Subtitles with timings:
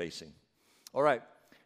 [0.00, 0.32] facing.
[0.94, 1.20] All right,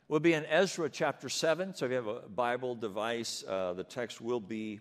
[0.09, 1.73] we'll be in Ezra chapter 7.
[1.73, 4.80] So if you have a Bible device, uh, the text will be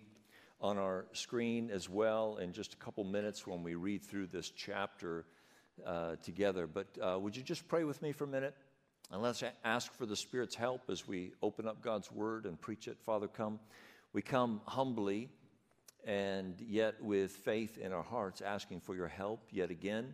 [0.60, 4.50] on our screen as well in just a couple minutes when we read through this
[4.50, 5.24] chapter
[5.86, 6.66] uh, together.
[6.66, 8.56] But uh, would you just pray with me for a minute?
[9.12, 12.88] And let's ask for the Spirit's help as we open up God's Word and preach
[12.88, 12.98] it.
[13.06, 13.60] Father, come.
[14.12, 15.28] We come humbly
[16.04, 20.12] and yet with faith in our hearts, asking for your help yet again.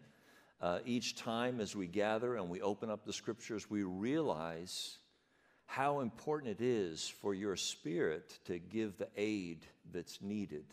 [0.61, 4.99] Uh, each time as we gather and we open up the Scriptures, we realize
[5.65, 10.67] how important it is for your Spirit to give the aid that's needed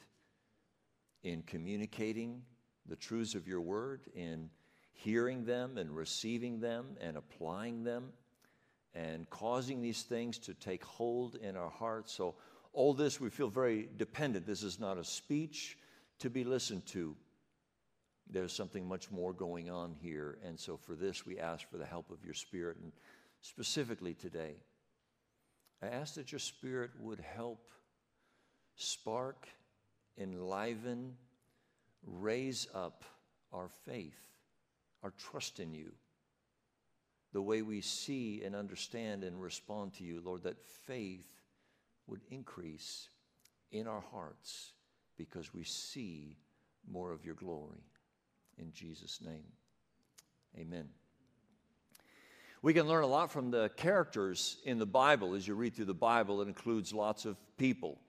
[1.24, 2.42] in communicating
[2.86, 4.50] the truths of your Word, in
[4.92, 8.12] hearing them and receiving them and applying them
[8.94, 12.12] and causing these things to take hold in our hearts.
[12.12, 12.36] So,
[12.74, 14.46] all this we feel very dependent.
[14.46, 15.78] This is not a speech
[16.20, 17.16] to be listened to.
[18.30, 20.38] There's something much more going on here.
[20.46, 22.78] And so, for this, we ask for the help of your Spirit.
[22.82, 22.92] And
[23.42, 24.56] specifically today,
[25.82, 27.70] I ask that your Spirit would help
[28.76, 29.48] spark,
[30.18, 31.14] enliven,
[32.04, 33.04] raise up
[33.54, 34.28] our faith
[35.04, 35.92] our trust in you,
[37.34, 41.26] the way we see and understand and respond to you, Lord, that faith
[42.08, 43.10] would increase
[43.72, 44.74] in our hearts
[45.18, 46.38] because we see
[46.90, 47.84] more of your glory.
[48.58, 49.44] In Jesus' name,
[50.58, 50.90] amen.
[52.64, 55.36] We can learn a lot from the characters in the Bible.
[55.36, 58.00] As you read through the Bible, it includes lots of people,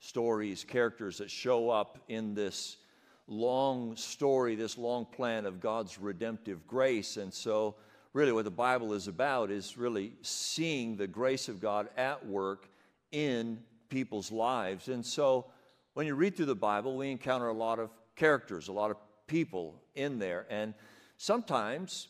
[0.00, 2.78] stories, characters that show up in this
[3.26, 7.18] long story, this long plan of God's redemptive grace.
[7.18, 7.74] And so,
[8.14, 12.70] really, what the Bible is about is really seeing the grace of God at work
[13.12, 13.58] in
[13.90, 14.88] people's lives.
[14.88, 15.46] And so,
[15.92, 18.96] when you read through the Bible, we encounter a lot of characters, a lot of
[19.28, 20.46] people in there.
[20.50, 20.74] And
[21.16, 22.08] sometimes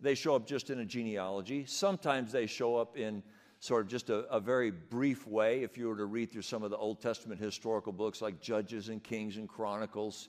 [0.00, 3.22] they show up just in a genealogy, sometimes they show up in
[3.60, 5.64] sort of just a, a, very brief way.
[5.64, 8.88] If you were to read through some of the Old Testament historical books like Judges
[8.88, 10.28] and Kings and Chronicles,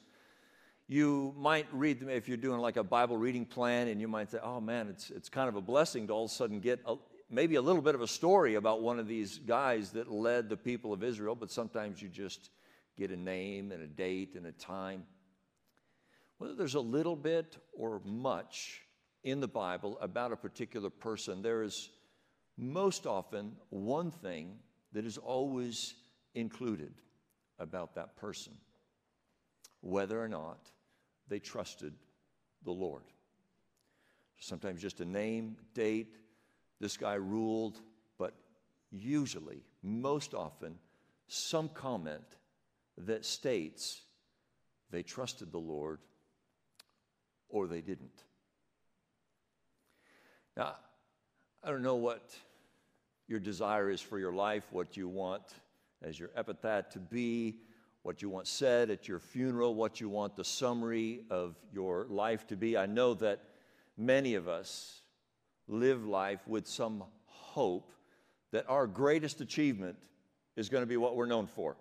[0.87, 4.31] you might read them if you're doing like a Bible reading plan, and you might
[4.31, 6.79] say, oh man, it's, it's kind of a blessing to all of a sudden get
[6.87, 6.95] a,
[7.29, 10.57] maybe a little bit of a story about one of these guys that led the
[10.57, 12.49] people of Israel, but sometimes you just
[12.97, 15.03] get a name and a date and a time.
[16.39, 18.81] Whether there's a little bit or much
[19.23, 21.89] in the Bible about a particular person, there is
[22.57, 24.57] most often one thing
[24.93, 25.95] that is always
[26.35, 26.93] included
[27.59, 28.53] about that person,
[29.81, 30.71] whether or not
[31.27, 31.93] they trusted
[32.63, 33.03] the Lord.
[34.39, 36.15] Sometimes just a name, date,
[36.79, 37.81] this guy ruled,
[38.17, 38.33] but
[38.91, 40.75] usually, most often,
[41.27, 42.37] some comment
[42.97, 44.03] that states
[44.89, 45.99] they trusted the Lord
[47.49, 48.23] or they didn't.
[50.55, 50.75] Now,
[51.63, 52.33] I don't know what
[53.27, 55.43] your desire is for your life, what you want
[56.01, 57.59] as your epitaph to be
[58.01, 62.47] what you want said at your funeral, what you want the summary of your life
[62.47, 62.77] to be.
[62.77, 63.43] I know that
[63.97, 65.01] many of us
[65.67, 67.91] live life with some hope
[68.51, 69.97] that our greatest achievement
[70.55, 71.75] is going to be what we're known for.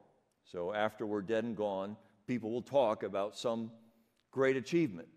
[0.45, 1.97] So after we're dead and gone,
[2.27, 3.71] people will talk about some
[4.31, 5.09] great achievement.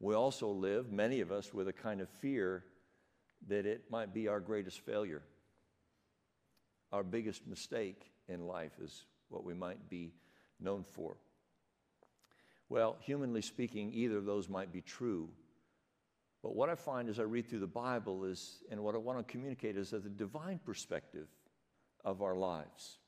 [0.00, 2.64] We also live, many of us, with a kind of fear
[3.48, 5.22] that it might be our greatest failure.
[6.92, 10.12] Our biggest mistake in life is what we might be
[10.60, 11.16] known for.
[12.68, 15.28] Well, humanly speaking, either of those might be true.
[16.42, 19.18] But what I find as I read through the Bible is, and what I want
[19.18, 21.26] to communicate is that the divine perspective
[22.04, 22.98] of our lives,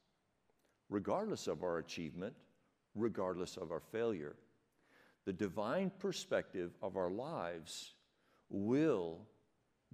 [0.88, 2.34] regardless of our achievement,
[2.94, 4.34] regardless of our failure,
[5.26, 7.94] the divine perspective of our lives
[8.48, 9.18] will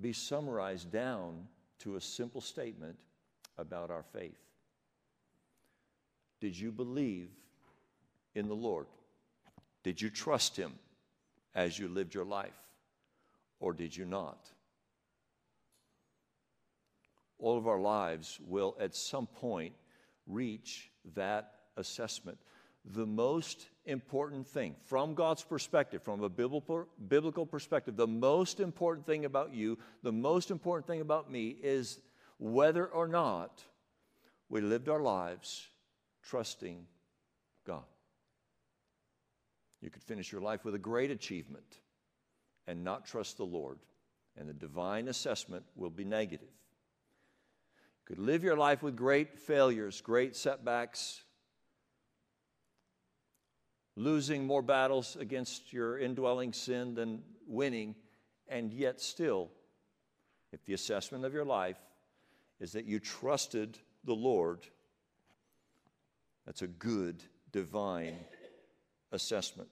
[0.01, 1.47] be summarized down
[1.81, 2.97] to a simple statement
[3.59, 4.39] about our faith.
[6.41, 7.31] Did you believe
[8.35, 8.87] in the Lord?
[9.83, 10.75] Did you trust Him
[11.55, 12.59] as you lived your life?
[13.59, 14.51] Or did you not?
[17.39, 19.75] All of our lives will at some point
[20.27, 22.39] reach that assessment.
[22.93, 29.25] The most important thing, from God's perspective, from a biblical, perspective, the most important thing
[29.25, 31.99] about you, the most important thing about me is
[32.39, 33.63] whether or not
[34.49, 35.67] we lived our lives
[36.23, 36.87] trusting
[37.67, 37.83] God.
[39.81, 41.81] You could finish your life with a great achievement
[42.69, 43.79] and not trust the Lord,
[44.37, 46.49] and the divine assessment will be negative.
[46.49, 51.23] You could live your life with great failures, great setbacks,
[53.97, 57.95] losing more battles against your indwelling sin than winning,
[58.49, 59.51] and yet still
[60.53, 61.79] if the assessment of your life
[62.61, 64.61] is that you trusted the Lord,
[66.45, 67.23] that's a good
[67.53, 68.17] divine
[69.13, 69.69] assessment.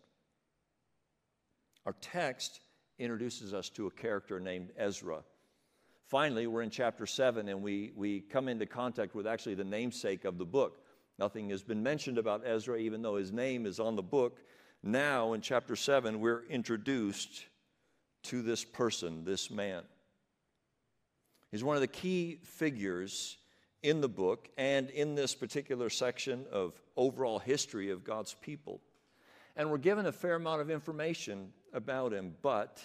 [1.86, 2.60] Our text
[2.98, 5.22] introduces us to a character named Ezra.
[6.08, 10.24] Finally, we're in chapter 7, and we, we come into contact with actually the namesake
[10.24, 10.83] of the book.
[11.18, 14.40] Nothing has been mentioned about Ezra, even though his name is on the book.
[14.82, 17.44] Now, in chapter 7, we're introduced
[18.24, 19.82] to this person, this man.
[21.50, 23.36] He's one of the key figures
[23.82, 28.80] in the book and in this particular section of overall history of God's people.
[29.56, 32.82] And we're given a fair amount of information about him, but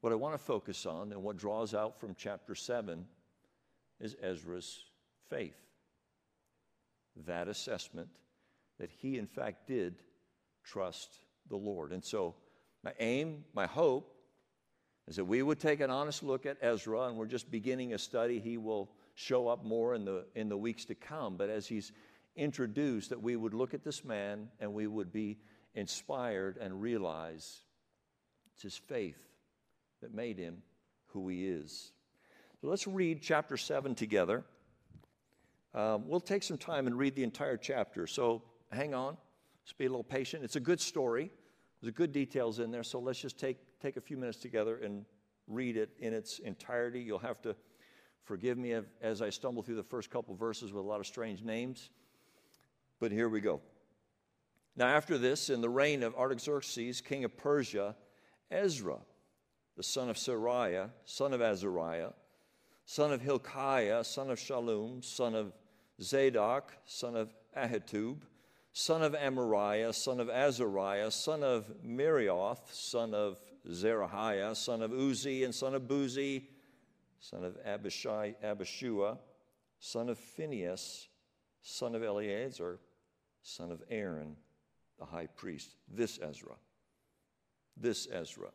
[0.00, 3.06] what I want to focus on and what draws out from chapter 7
[4.00, 4.82] is Ezra's
[5.28, 5.69] faith.
[7.26, 8.08] That assessment
[8.78, 9.96] that he, in fact, did
[10.64, 11.08] trust
[11.48, 11.92] the Lord.
[11.92, 12.34] And so,
[12.82, 14.14] my aim, my hope,
[15.06, 17.98] is that we would take an honest look at Ezra, and we're just beginning a
[17.98, 18.38] study.
[18.38, 21.36] He will show up more in the, in the weeks to come.
[21.36, 21.92] But as he's
[22.36, 25.38] introduced, that we would look at this man and we would be
[25.74, 27.60] inspired and realize
[28.54, 29.18] it's his faith
[30.00, 30.62] that made him
[31.06, 31.92] who he is.
[32.60, 34.44] So let's read chapter 7 together.
[35.74, 38.06] Um, we'll take some time and read the entire chapter.
[38.06, 39.16] So hang on,
[39.64, 40.44] just be a little patient.
[40.44, 41.30] It's a good story,
[41.80, 42.82] there's good details in there.
[42.82, 45.04] So let's just take, take a few minutes together and
[45.46, 47.00] read it in its entirety.
[47.00, 47.56] You'll have to
[48.24, 51.42] forgive me as I stumble through the first couple verses with a lot of strange
[51.42, 51.90] names.
[53.00, 53.60] But here we go.
[54.76, 57.96] Now, after this, in the reign of Artaxerxes, king of Persia,
[58.50, 58.98] Ezra,
[59.76, 62.10] the son of Seraiah, son of Azariah,
[62.84, 65.52] son of Hilkiah, son of Shallum, son of
[66.02, 68.18] Zadok, son of Ahitub,
[68.72, 73.38] son of Amariah, son of Azariah, son of Meraioth, son of
[73.68, 76.44] Zerahiah, son of Uzzi, and son of Buzi,
[77.20, 79.18] son of Abishai, Abishua,
[79.78, 81.08] son of Phinehas,
[81.62, 82.78] son of Eleazar,
[83.42, 84.36] son of Aaron,
[84.98, 85.76] the high priest.
[85.88, 86.54] This Ezra,
[87.76, 88.50] this Ezra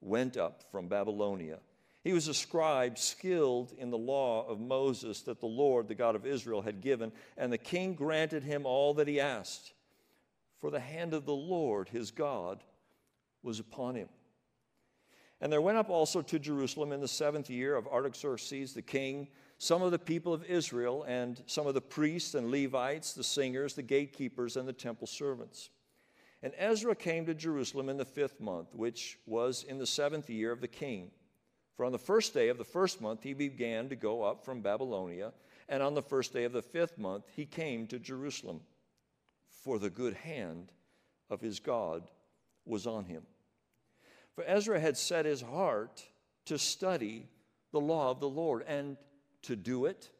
[0.00, 1.58] went up from Babylonia.
[2.04, 6.14] He was a scribe skilled in the law of Moses that the Lord, the God
[6.14, 9.72] of Israel, had given, and the king granted him all that he asked.
[10.60, 12.62] For the hand of the Lord, his God,
[13.42, 14.08] was upon him.
[15.40, 19.28] And there went up also to Jerusalem in the seventh year of Artaxerxes the king
[19.58, 23.74] some of the people of Israel, and some of the priests and Levites, the singers,
[23.74, 25.70] the gatekeepers, and the temple servants.
[26.42, 30.52] And Ezra came to Jerusalem in the fifth month, which was in the seventh year
[30.52, 31.12] of the king.
[31.76, 34.60] For on the first day of the first month he began to go up from
[34.60, 35.32] Babylonia,
[35.68, 38.60] and on the first day of the fifth month he came to Jerusalem.
[39.48, 40.70] For the good hand
[41.30, 42.10] of his God
[42.64, 43.22] was on him.
[44.34, 46.04] For Ezra had set his heart
[46.46, 47.28] to study
[47.72, 48.96] the law of the Lord and
[49.42, 50.10] to do it,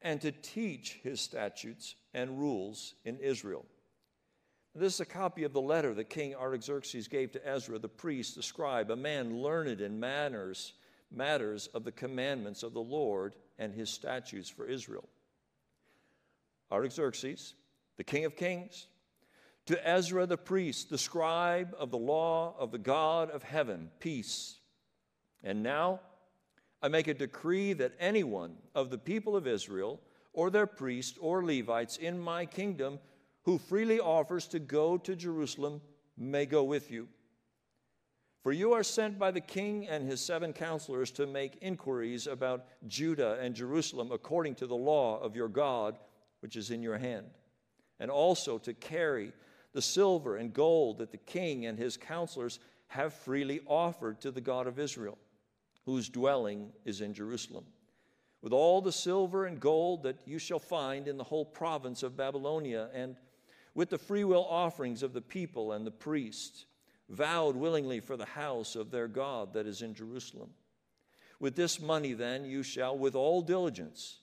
[0.00, 3.64] and to teach his statutes and rules in Israel
[4.74, 8.36] this is a copy of the letter that King Artaxerxes gave to Ezra, the priest,
[8.36, 10.72] the scribe, a man learned in manners,
[11.10, 15.08] matters of the commandments of the Lord and his statutes for Israel.
[16.70, 17.54] Artaxerxes,
[17.98, 18.86] the king of kings,
[19.66, 24.56] to Ezra the priest, the scribe of the law of the God of heaven, peace.
[25.44, 26.00] And now
[26.82, 30.00] I make a decree that anyone of the people of Israel,
[30.32, 32.98] or their priests or Levites in my kingdom,
[33.42, 35.80] who freely offers to go to Jerusalem
[36.16, 37.08] may go with you.
[38.42, 42.66] For you are sent by the king and his seven counselors to make inquiries about
[42.88, 45.96] Judah and Jerusalem according to the law of your God,
[46.40, 47.26] which is in your hand,
[48.00, 49.32] and also to carry
[49.72, 52.58] the silver and gold that the king and his counselors
[52.88, 55.18] have freely offered to the God of Israel,
[55.86, 57.64] whose dwelling is in Jerusalem.
[58.42, 62.16] With all the silver and gold that you shall find in the whole province of
[62.16, 63.16] Babylonia, and
[63.74, 66.66] with the freewill offerings of the people and the priests,
[67.08, 70.50] vowed willingly for the house of their God that is in Jerusalem.
[71.40, 74.18] With this money, then, you shall, with all diligence,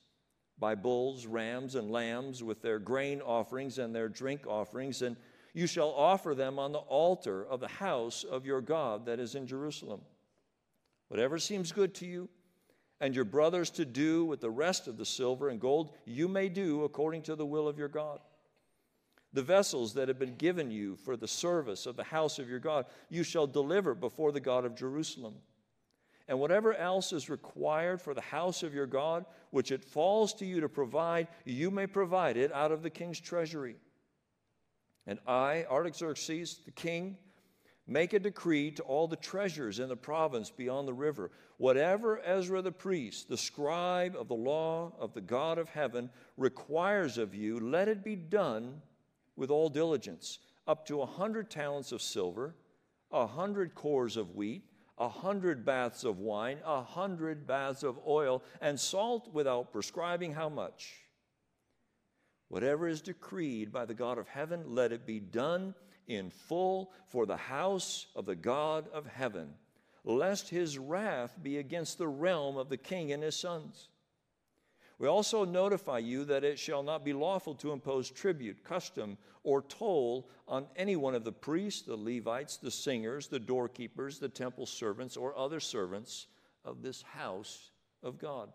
[0.58, 5.16] buy bulls, rams, and lambs with their grain offerings and their drink offerings, and
[5.52, 9.34] you shall offer them on the altar of the house of your God that is
[9.34, 10.00] in Jerusalem.
[11.08, 12.28] Whatever seems good to you,
[13.00, 16.48] and your brothers to do with the rest of the silver and gold, you may
[16.48, 18.20] do according to the will of your God.
[19.32, 22.58] The vessels that have been given you for the service of the house of your
[22.58, 25.34] God, you shall deliver before the God of Jerusalem.
[26.26, 30.46] And whatever else is required for the house of your God, which it falls to
[30.46, 33.76] you to provide, you may provide it out of the king's treasury.
[35.06, 37.16] And I, Artaxerxes, the king,
[37.90, 41.32] Make a decree to all the treasures in the province beyond the river.
[41.56, 47.18] Whatever Ezra the priest, the scribe of the law of the God of heaven, requires
[47.18, 48.80] of you, let it be done
[49.40, 50.38] with all diligence.
[50.68, 52.54] Up to a hundred talents of silver,
[53.10, 54.62] a hundred cors of wheat,
[54.98, 60.50] a hundred baths of wine, a hundred baths of oil, and salt without prescribing how
[60.50, 60.94] much.
[62.48, 65.74] Whatever is decreed by the God of heaven, let it be done
[66.06, 69.54] in full for the house of the God of heaven,
[70.04, 73.88] lest his wrath be against the realm of the king and his sons.
[75.00, 79.62] We also notify you that it shall not be lawful to impose tribute, custom, or
[79.62, 84.66] toll on any one of the priests, the Levites, the singers, the doorkeepers, the temple
[84.66, 86.26] servants, or other servants
[86.66, 87.70] of this house
[88.02, 88.52] of God.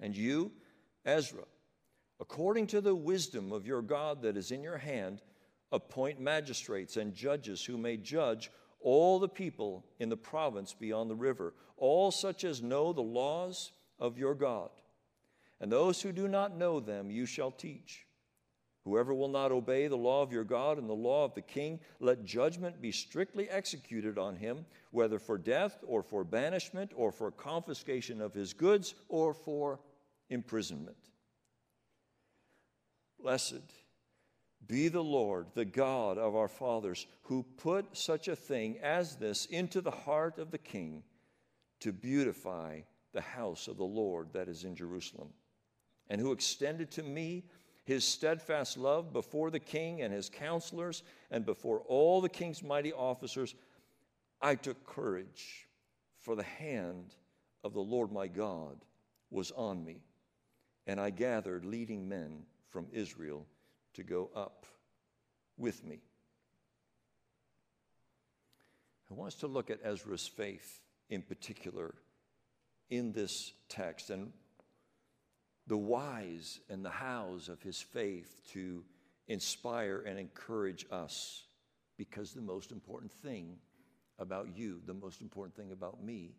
[0.00, 0.50] And you,
[1.04, 1.44] Ezra,
[2.18, 5.22] according to the wisdom of your God that is in your hand,
[5.70, 11.14] appoint magistrates and judges who may judge all the people in the province beyond the
[11.14, 13.70] river, all such as know the laws
[14.00, 14.70] of your God.
[15.60, 18.06] And those who do not know them you shall teach.
[18.84, 21.80] Whoever will not obey the law of your God and the law of the king,
[21.98, 27.32] let judgment be strictly executed on him, whether for death or for banishment or for
[27.32, 29.80] confiscation of his goods or for
[30.30, 30.96] imprisonment.
[33.18, 33.72] Blessed
[34.66, 39.46] be the Lord, the God of our fathers, who put such a thing as this
[39.46, 41.02] into the heart of the king
[41.80, 42.80] to beautify
[43.12, 45.28] the house of the Lord that is in Jerusalem,
[46.08, 47.44] and who extended to me
[47.84, 52.92] his steadfast love before the king and his counselors and before all the king's mighty
[52.92, 53.54] officers.
[54.42, 55.68] I took courage,
[56.18, 57.14] for the hand
[57.62, 58.76] of the Lord my God
[59.30, 60.02] was on me,
[60.86, 63.46] and I gathered leading men from Israel
[63.94, 64.66] to go up
[65.56, 66.00] with me.
[69.10, 71.94] I want us to look at Ezra's faith in particular
[72.90, 74.32] in this text and
[75.66, 78.84] the whys and the hows of his faith to
[79.28, 81.44] inspire and encourage us
[81.96, 83.56] because the most important thing
[84.18, 86.36] about you, the most important thing about me,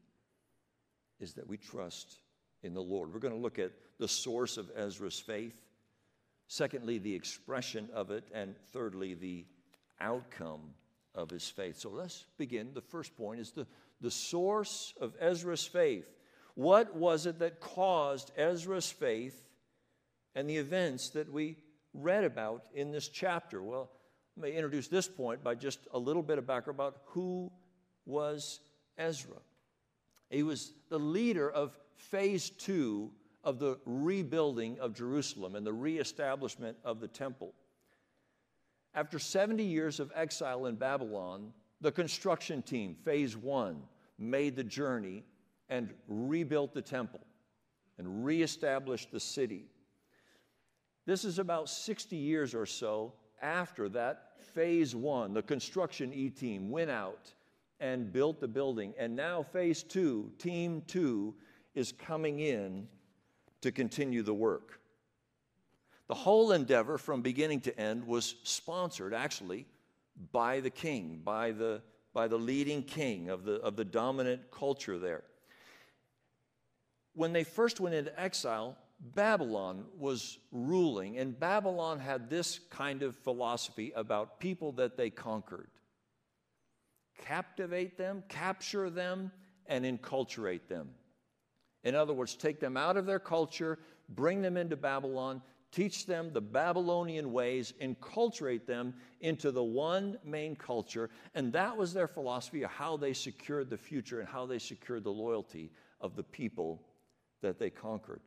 [1.19, 2.19] is that we trust
[2.63, 3.13] in the Lord.
[3.13, 5.55] We're going to look at the source of Ezra's faith
[6.47, 8.23] Secondly, the expression of it.
[8.33, 9.45] And thirdly, the
[9.99, 10.61] outcome
[11.13, 11.77] of his faith.
[11.77, 12.73] So let's begin.
[12.73, 13.67] The first point is the,
[14.01, 16.07] the source of Ezra's faith.
[16.57, 19.47] What was it that caused Ezra's faith
[20.33, 21.57] and the events that we
[21.93, 23.61] read about in this chapter?
[23.61, 23.91] Well,
[24.35, 27.51] let me introduce this point by just a little bit of background about who
[28.07, 28.59] was
[28.97, 29.37] Ezra.
[30.31, 33.11] He was the leader of phase two
[33.43, 37.53] of the rebuilding of Jerusalem and the reestablishment of the temple.
[38.95, 43.83] After 70 years of exile in Babylon, the construction team, phase one,
[44.17, 45.23] made the journey
[45.69, 47.21] and rebuilt the temple
[47.97, 49.65] and reestablished the city.
[51.05, 56.69] This is about 60 years or so after that phase one, the construction E team
[56.69, 57.33] went out
[57.79, 58.93] and built the building.
[58.97, 61.35] And now phase two, team two,
[61.75, 62.87] is coming in
[63.61, 64.79] to continue the work.
[66.07, 69.65] The whole endeavor, from beginning to end, was sponsored actually
[70.31, 71.81] by the king, by the,
[72.13, 75.23] by the leading king of the, of the dominant culture there.
[77.17, 83.15] When they first went into exile, Babylon was ruling, and Babylon had this kind of
[83.15, 85.69] philosophy about people that they conquered
[87.17, 89.31] captivate them, capture them,
[89.65, 90.89] and enculturate them.
[91.83, 96.31] In other words, take them out of their culture, bring them into Babylon, teach them
[96.31, 101.09] the Babylonian ways, enculturate them into the one main culture.
[101.33, 105.03] And that was their philosophy of how they secured the future and how they secured
[105.03, 106.83] the loyalty of the people
[107.41, 108.21] that they conquered.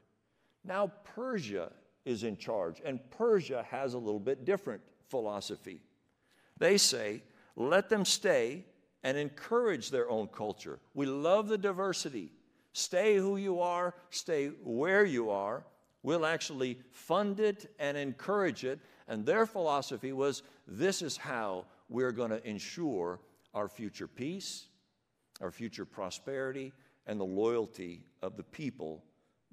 [0.64, 1.72] Now, Persia
[2.04, 5.80] is in charge, and Persia has a little bit different philosophy.
[6.58, 7.22] They say,
[7.56, 8.64] let them stay
[9.02, 10.78] and encourage their own culture.
[10.94, 12.32] We love the diversity.
[12.72, 15.64] Stay who you are, stay where you are.
[16.02, 18.80] We'll actually fund it and encourage it.
[19.08, 23.20] And their philosophy was this is how we're going to ensure
[23.52, 24.66] our future peace,
[25.40, 26.72] our future prosperity,
[27.10, 29.02] and the loyalty of the people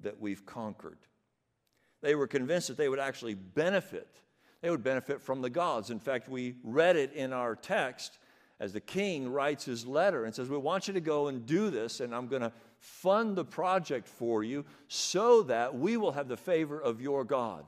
[0.04, 1.00] that we've conquered.
[2.04, 4.08] They were convinced that they would actually benefit.
[4.62, 5.90] They would benefit from the gods.
[5.90, 8.20] In fact, we read it in our text
[8.60, 11.72] as the king writes his letter and says, We want you to go and do
[11.72, 16.28] this, and I'm going to fund the project for you so that we will have
[16.28, 17.66] the favor of your God,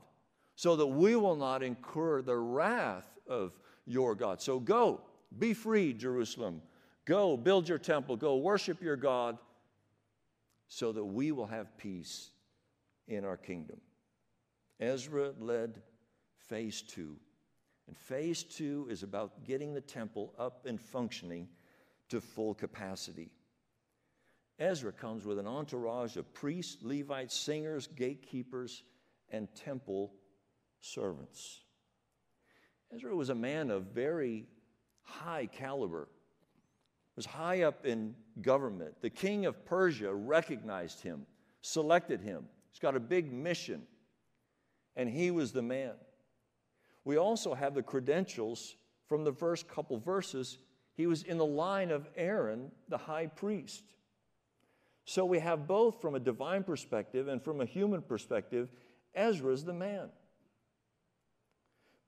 [0.54, 4.40] so that we will not incur the wrath of your God.
[4.40, 5.00] So go,
[5.36, 6.62] Be free, Jerusalem.
[7.06, 8.16] Go, build your temple.
[8.16, 9.36] Go, worship your God,
[10.70, 12.30] so that we will have peace
[13.08, 13.80] in our kingdom.
[14.78, 15.82] Ezra led
[16.38, 17.16] phase two.
[17.88, 21.48] And phase two is about getting the temple up and functioning
[22.08, 23.32] to full capacity.
[24.60, 28.84] Ezra comes with an entourage of priests, Levites, singers, gatekeepers,
[29.30, 30.12] and temple
[30.80, 31.62] servants.
[32.94, 34.46] Ezra was a man of very
[35.02, 36.08] high caliber,
[37.16, 39.00] was high up in government.
[39.00, 41.26] The king of Persia recognized him,
[41.62, 42.44] selected him.
[42.70, 43.82] He's got a big mission,
[44.96, 45.92] and he was the man.
[47.04, 48.76] We also have the credentials
[49.08, 50.58] from the first couple verses.
[50.94, 53.82] He was in the line of Aaron, the high priest.
[55.04, 58.68] So we have both from a divine perspective and from a human perspective,
[59.14, 60.10] Ezra's the man.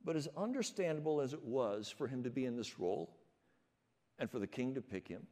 [0.05, 3.17] But as understandable as it was for him to be in this role,
[4.19, 5.27] and for the king to pick him,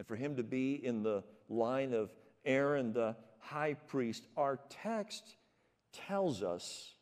[0.00, 2.10] and for him to be in the line of
[2.46, 5.36] Aaron the high priest, our text
[5.92, 6.94] tells us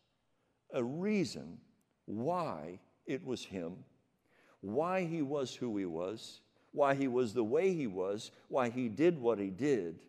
[0.74, 1.58] a reason
[2.06, 3.76] why it was him,
[4.62, 6.40] why he was who he was,
[6.72, 10.00] why he was the way he was, why he did what he did.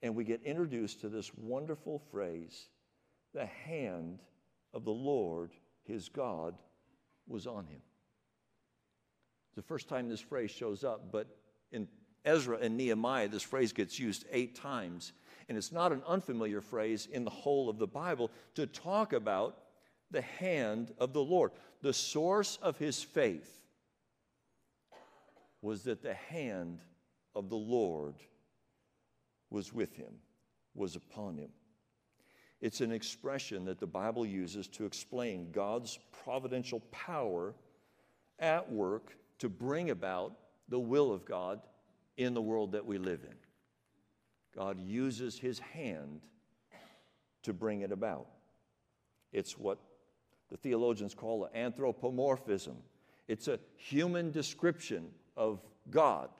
[0.00, 2.70] And we get introduced to this wonderful phrase
[3.34, 4.20] the hand
[4.72, 5.50] of the Lord
[5.82, 6.54] his God
[7.28, 7.82] was on him.
[9.54, 11.26] The first time this phrase shows up, but
[11.72, 11.86] in
[12.26, 15.12] Ezra and Nehemiah, this phrase gets used eight times.
[15.48, 19.56] And it's not an unfamiliar phrase in the whole of the Bible to talk about
[20.10, 21.52] the hand of the Lord.
[21.82, 23.62] The source of his faith
[25.62, 26.80] was that the hand
[27.34, 28.16] of the Lord
[29.50, 30.12] was with him,
[30.74, 31.50] was upon him.
[32.60, 37.54] It's an expression that the Bible uses to explain God's providential power
[38.38, 40.32] at work to bring about
[40.68, 41.60] the will of God
[42.16, 43.34] in the world that we live in.
[44.54, 46.20] God uses his hand
[47.42, 48.26] to bring it about.
[49.32, 49.78] It's what
[50.50, 52.76] the theologians call an anthropomorphism.
[53.28, 55.60] It's a human description of
[55.90, 56.30] God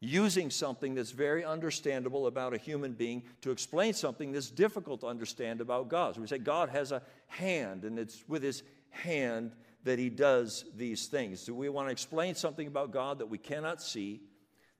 [0.00, 5.06] using something that's very understandable about a human being to explain something that's difficult to
[5.06, 6.14] understand about God.
[6.14, 9.52] So we say God has a hand, and it's with his hand
[9.84, 11.40] that he does these things.
[11.40, 14.20] So we want to explain something about God that we cannot see,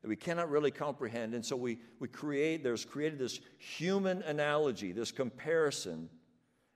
[0.06, 1.34] that we cannot really comprehend.
[1.34, 6.08] And so we, we create, there's created this human analogy, this comparison,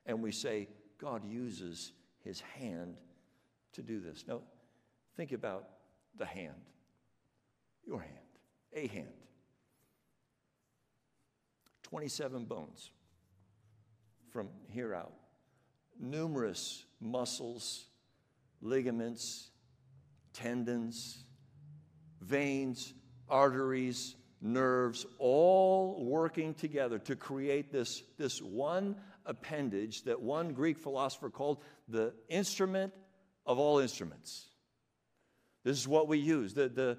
[0.04, 0.66] and we say,
[0.98, 1.92] God uses
[2.24, 2.96] his hand
[3.74, 4.24] to do this.
[4.26, 4.40] Now,
[5.16, 5.68] think about
[6.18, 6.56] the hand,
[7.86, 8.14] your hand
[8.72, 9.06] a hand.
[11.84, 12.90] 27 bones
[14.32, 15.12] from here out,
[16.00, 17.86] numerous muscles,
[18.60, 19.50] ligaments,
[20.32, 21.22] tendons,
[22.20, 22.92] veins,
[23.30, 31.30] arteries, nerves, all working together to create this, this one appendage that one Greek philosopher
[31.30, 32.92] called the instrument
[33.46, 34.46] of all instruments.
[35.64, 36.54] This is what we use.
[36.54, 36.98] The, the,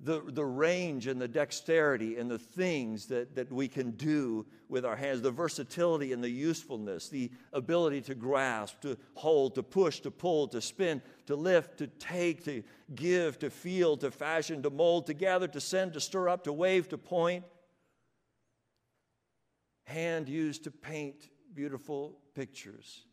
[0.00, 4.84] the, the range and the dexterity and the things that, that we can do with
[4.84, 10.00] our hands, the versatility and the usefulness, the ability to grasp, to hold, to push,
[10.00, 12.62] to pull, to spin, to lift, to take, to
[12.94, 16.52] give, to feel, to fashion, to mold, to gather, to send, to stir up, to
[16.52, 17.44] wave, to point.
[19.84, 23.04] Hand used to paint beautiful pictures.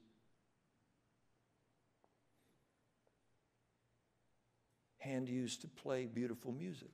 [5.09, 6.91] Hand used to play beautiful music,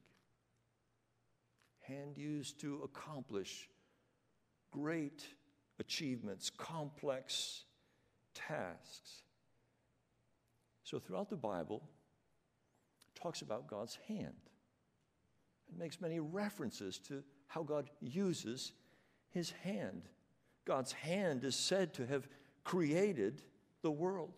[1.81, 3.69] hand used to accomplish
[4.71, 5.25] great
[5.79, 7.65] achievements, complex
[8.33, 9.23] tasks.
[10.83, 11.81] So throughout the Bible,
[13.07, 14.35] it talks about God's hand.
[15.67, 18.71] It makes many references to how God uses
[19.29, 20.03] his hand.
[20.65, 22.27] God's hand is said to have
[22.63, 23.41] created
[23.81, 24.33] the world.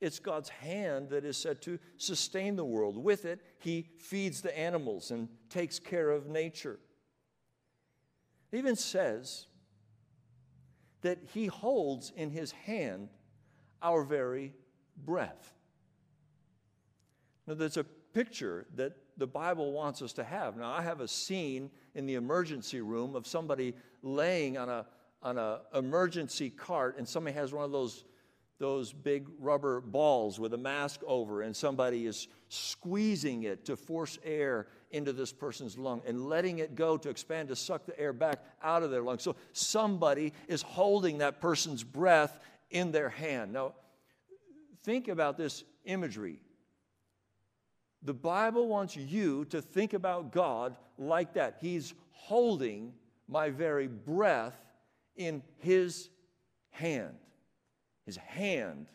[0.00, 2.96] It's God's hand that is said to sustain the world.
[2.96, 6.78] With it, He feeds the animals and takes care of nature.
[8.52, 9.46] It even says
[11.02, 13.08] that He holds in His hand
[13.82, 14.54] our very
[15.04, 15.54] breath.
[17.46, 20.56] Now, there's a picture that the Bible wants us to have.
[20.56, 24.86] Now, I have a scene in the emergency room of somebody laying on a
[25.22, 28.04] on an emergency cart, and somebody has one of those
[28.58, 34.18] those big rubber balls with a mask over, and somebody is squeezing it to force
[34.24, 38.12] air into this person's lung and letting it go to expand to suck the air
[38.12, 39.22] back out of their lungs.
[39.22, 42.40] So somebody is holding that person's breath
[42.70, 43.52] in their hand.
[43.52, 43.74] Now,
[44.82, 46.40] think about this imagery.
[48.02, 51.58] The Bible wants you to think about God like that.
[51.60, 52.92] He's holding
[53.28, 54.56] my very breath
[55.16, 56.08] in His
[56.70, 57.14] hand.
[58.08, 58.86] His hand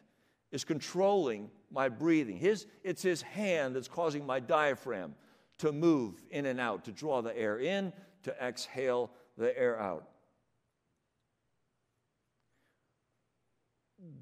[0.51, 2.35] is controlling my breathing.
[2.35, 5.13] His, it's His hand that's causing my diaphragm
[5.59, 10.09] to move in and out, to draw the air in, to exhale the air out.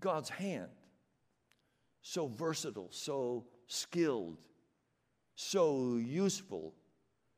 [0.02, 0.68] God's hand,
[2.02, 4.40] so versatile, so skilled,
[5.36, 6.74] so useful,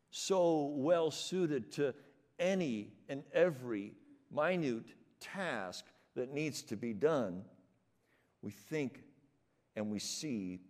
[0.09, 1.93] so well suited to
[2.39, 3.93] any and every
[4.31, 5.85] minute task
[6.15, 7.43] that needs to be done,
[8.41, 9.03] we think
[9.75, 10.61] and we see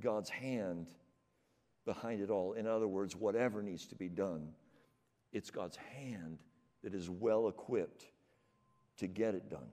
[0.00, 0.88] God's hand
[1.84, 2.52] behind it all.
[2.52, 4.48] In other words, whatever needs to be done,
[5.32, 6.38] it's God's hand
[6.82, 8.04] that is well equipped
[8.98, 9.70] to get it done.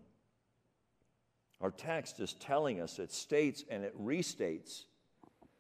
[1.62, 4.86] Our text is telling us, it states and it restates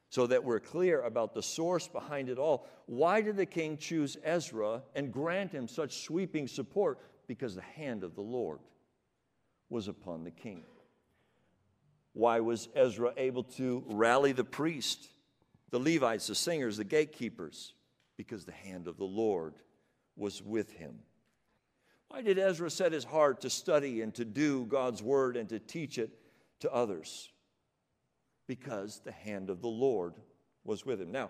[0.09, 2.67] so that we're clear about the source behind it all.
[2.85, 6.99] Why did the king choose Ezra and grant him such sweeping support?
[7.27, 8.59] Because the hand of the Lord
[9.69, 10.63] was upon the king.
[12.13, 15.07] Why was Ezra able to rally the priest,
[15.69, 17.73] the Levites, the singers, the gatekeepers?
[18.17, 19.53] Because the hand of the Lord
[20.15, 20.99] was with him.
[22.09, 25.59] Why did Ezra set his heart to study and to do God's word and to
[25.59, 26.09] teach it
[26.61, 27.29] to others?
[28.49, 30.15] because the hand of the Lord
[30.65, 31.11] was with him.
[31.11, 31.29] Now,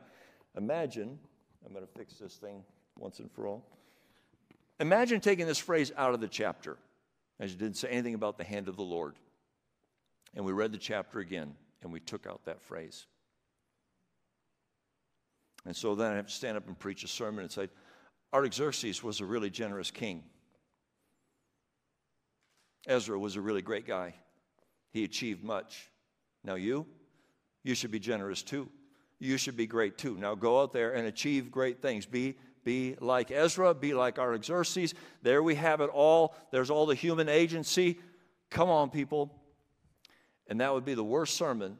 [0.56, 1.20] imagine,
[1.66, 2.64] I'm going to fix this thing
[2.98, 3.66] once and for all.
[4.80, 6.78] Imagine taking this phrase out of the chapter,
[7.40, 9.16] as you didn't say anything about the hand of the Lord.
[10.36, 13.06] And we read the chapter again, and we took out that phrase.
[15.66, 17.70] And so then I have to stand up and preach a sermon and say,
[18.34, 20.24] Artaxerxes was a really generous king.
[22.88, 24.14] Ezra was a really great guy.
[24.92, 25.90] He achieved much.
[26.44, 26.86] Now, you?
[27.64, 28.70] you should be generous too.
[29.20, 30.18] You should be great too.
[30.18, 32.06] Now go out there and achieve great things.
[32.06, 34.94] Be be like Ezra, be like our Artaxerxes.
[35.22, 36.36] There we have it all.
[36.52, 38.00] There's all the human agency.
[38.50, 39.36] Come on, people.
[40.48, 41.78] And that would be the worst sermon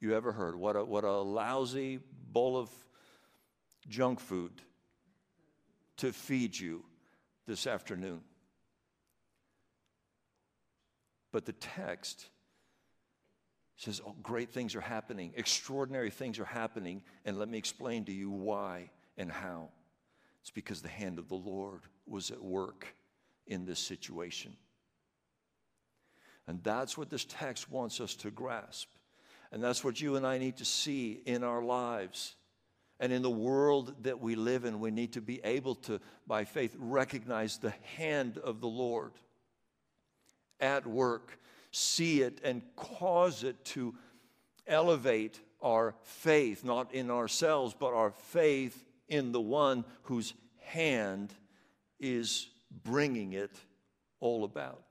[0.00, 0.56] you ever heard.
[0.56, 2.00] What a, what a lousy
[2.32, 2.70] bowl of
[3.88, 4.52] junk food
[5.98, 6.84] to feed you
[7.46, 8.20] this afternoon.
[11.30, 12.28] But the text
[13.76, 18.12] says, Oh, great things are happening, extraordinary things are happening, and let me explain to
[18.12, 19.68] you why and how.
[20.42, 22.94] It's because the hand of the Lord was at work
[23.46, 24.56] in this situation.
[26.46, 28.88] And that's what this text wants us to grasp.
[29.52, 32.34] And that's what you and I need to see in our lives.
[32.98, 36.44] And in the world that we live in, we need to be able to, by
[36.44, 39.12] faith, recognize the hand of the Lord
[40.60, 41.38] at work
[41.72, 43.94] see it and cause it to
[44.66, 51.34] elevate our faith, not in ourselves, but our faith in the one whose hand
[52.00, 52.48] is
[52.82, 53.54] bringing it
[54.20, 54.84] all about.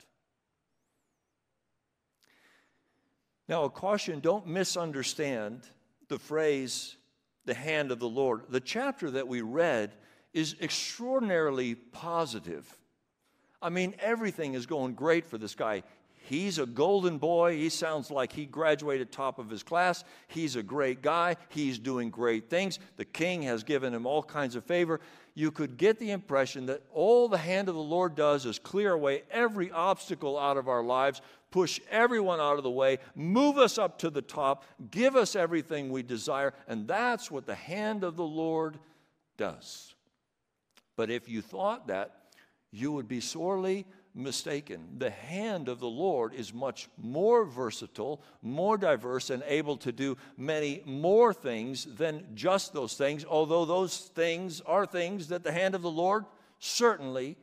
[3.49, 5.63] Now, a caution don't misunderstand
[6.07, 6.95] the phrase,
[7.45, 8.43] the hand of the Lord.
[8.47, 9.91] The chapter that we read
[10.33, 12.71] is extraordinarily positive.
[13.59, 15.81] I mean, everything is going great for this guy.
[16.31, 17.57] He's a golden boy.
[17.57, 20.05] He sounds like he graduated top of his class.
[20.29, 21.35] He's a great guy.
[21.49, 22.79] He's doing great things.
[22.95, 25.01] The king has given him all kinds of favor.
[25.33, 28.93] You could get the impression that all the hand of the Lord does is clear
[28.93, 33.77] away every obstacle out of our lives, push everyone out of the way, move us
[33.77, 36.53] up to the top, give us everything we desire.
[36.65, 38.79] And that's what the hand of the Lord
[39.35, 39.95] does.
[40.95, 42.15] But if you thought that,
[42.71, 44.97] you would be sorely mistaken.
[44.97, 50.17] The hand of the Lord is much more versatile, more diverse, and able to do
[50.37, 55.75] many more things than just those things, although those things are things that the hand
[55.75, 56.25] of the Lord
[56.59, 57.37] certainly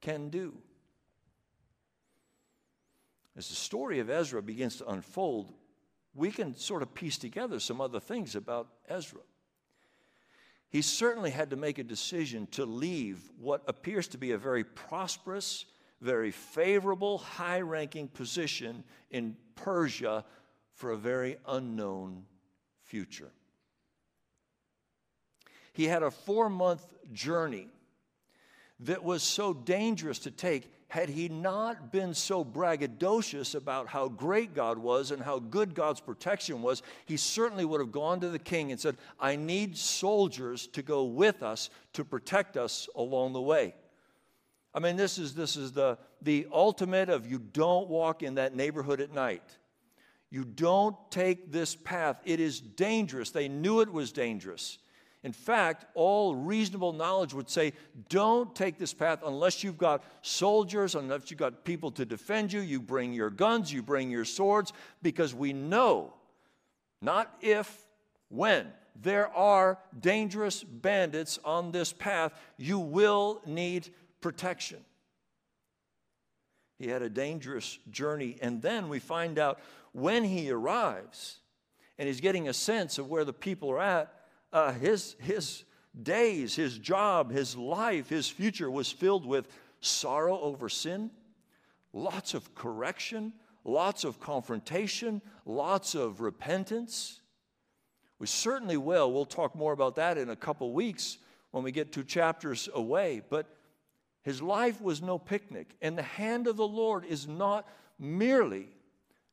[0.00, 0.54] can do.
[3.36, 5.52] As the story of Ezra begins to unfold,
[6.14, 9.20] we can sort of piece together some other things about Ezra
[10.70, 14.64] he certainly had to make a decision to leave what appears to be a very
[14.64, 15.64] prosperous,
[16.00, 20.24] very favorable, high ranking position in Persia
[20.74, 22.24] for a very unknown
[22.82, 23.32] future.
[25.72, 27.68] He had a four month journey
[28.80, 34.54] that was so dangerous to take had he not been so braggadocious about how great
[34.54, 38.38] God was and how good God's protection was, he certainly would have gone to the
[38.38, 43.40] king and said, I need soldiers to go with us to protect us along the
[43.40, 43.74] way.
[44.74, 48.56] I mean, this is, this is the, the ultimate of you don't walk in that
[48.56, 49.42] neighborhood at night.
[50.30, 52.20] You don't take this path.
[52.24, 53.30] It is dangerous.
[53.30, 54.78] They knew it was dangerous.
[55.24, 57.72] In fact, all reasonable knowledge would say
[58.08, 62.60] don't take this path unless you've got soldiers, unless you've got people to defend you.
[62.60, 66.14] You bring your guns, you bring your swords, because we know,
[67.02, 67.86] not if,
[68.28, 68.68] when,
[69.00, 72.32] there are dangerous bandits on this path.
[72.56, 73.88] You will need
[74.20, 74.78] protection.
[76.78, 78.38] He had a dangerous journey.
[78.40, 79.60] And then we find out
[79.92, 81.38] when he arrives
[81.98, 84.12] and he's getting a sense of where the people are at,
[84.52, 85.64] uh, his, his
[86.00, 89.48] days, his job, his life, his future was filled with
[89.80, 91.10] sorrow over sin,
[91.92, 93.32] lots of correction,
[93.64, 97.20] lots of confrontation, lots of repentance.
[98.18, 99.12] We certainly will.
[99.12, 101.18] We'll talk more about that in a couple weeks
[101.50, 103.22] when we get two chapters away.
[103.28, 103.46] But
[104.22, 108.68] his life was no picnic, and the hand of the Lord is not merely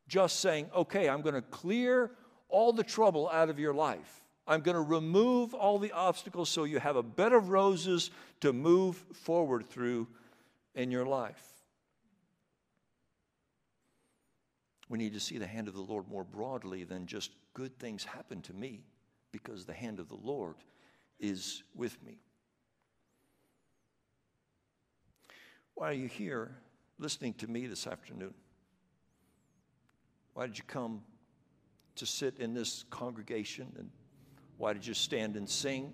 [0.08, 2.12] just saying, okay, I'm going to clear
[2.50, 4.25] all the trouble out of your life.
[4.48, 8.54] I'm going to remove all the obstacles so you have a bed of roses to
[8.54, 10.08] move forward through
[10.76, 11.42] in your life.
[14.88, 18.04] We need to see the hand of the Lord more broadly than just good things
[18.04, 18.82] happen to me
[19.32, 20.56] because the hand of the Lord
[21.20, 22.20] is with me.
[25.74, 26.56] Why are you here
[27.00, 28.34] listening to me this afternoon?
[30.34, 31.02] Why did you come
[31.96, 33.90] to sit in this congregation and
[34.58, 35.94] why did you stand and sing?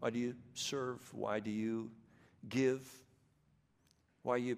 [0.00, 0.98] Why do you serve?
[1.14, 1.90] Why do you
[2.48, 2.86] give?
[4.22, 4.56] Why are you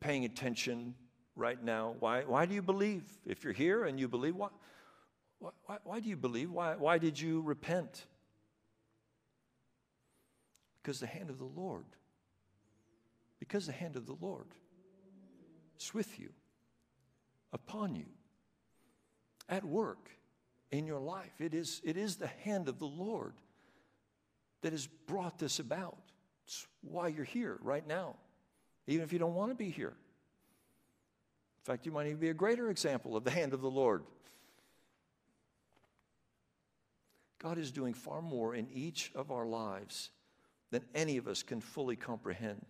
[0.00, 0.94] paying attention
[1.36, 1.96] right now?
[2.00, 3.04] Why, why do you believe?
[3.26, 4.48] If you're here and you believe, why,
[5.38, 6.50] why, why do you believe?
[6.50, 8.06] Why, why did you repent?
[10.82, 11.86] Because the hand of the Lord,
[13.38, 14.48] because the hand of the Lord
[15.78, 16.30] is with you,
[17.52, 18.06] upon you,
[19.48, 20.10] at work
[20.78, 21.32] in your life.
[21.40, 23.34] It is, it is the hand of the Lord
[24.62, 25.98] that has brought this about.
[26.46, 28.16] It's why you're here right now,
[28.86, 29.92] even if you don't want to be here.
[29.92, 34.02] In fact, you might even be a greater example of the hand of the Lord.
[37.38, 40.10] God is doing far more in each of our lives
[40.70, 42.64] than any of us can fully comprehend.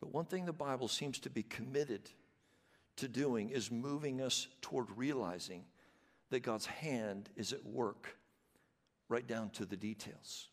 [0.00, 2.10] But one thing the Bible seems to be committed
[2.96, 5.64] to doing is moving us toward realizing
[6.30, 8.16] that God's hand is at work
[9.08, 10.48] right down to the details.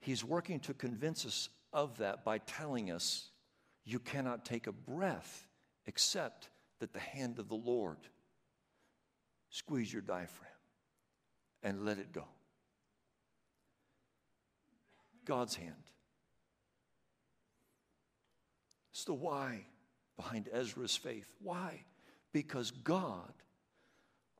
[0.00, 3.28] He's working to convince us of that by telling us
[3.84, 5.46] you cannot take a breath
[5.86, 7.98] except that the hand of the Lord
[9.50, 10.50] squeeze your diaphragm
[11.62, 12.24] and let it go.
[15.24, 15.74] God's hand.
[19.00, 19.64] It's the why
[20.18, 21.26] behind Ezra's faith.
[21.42, 21.84] Why?
[22.34, 23.32] Because God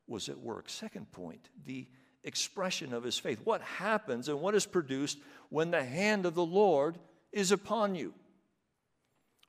[0.07, 0.69] was at work.
[0.69, 1.87] Second point, the
[2.25, 3.41] expression of his faith.
[3.45, 5.17] What happens and what is produced
[5.49, 6.99] when the hand of the Lord
[7.33, 8.13] is upon you?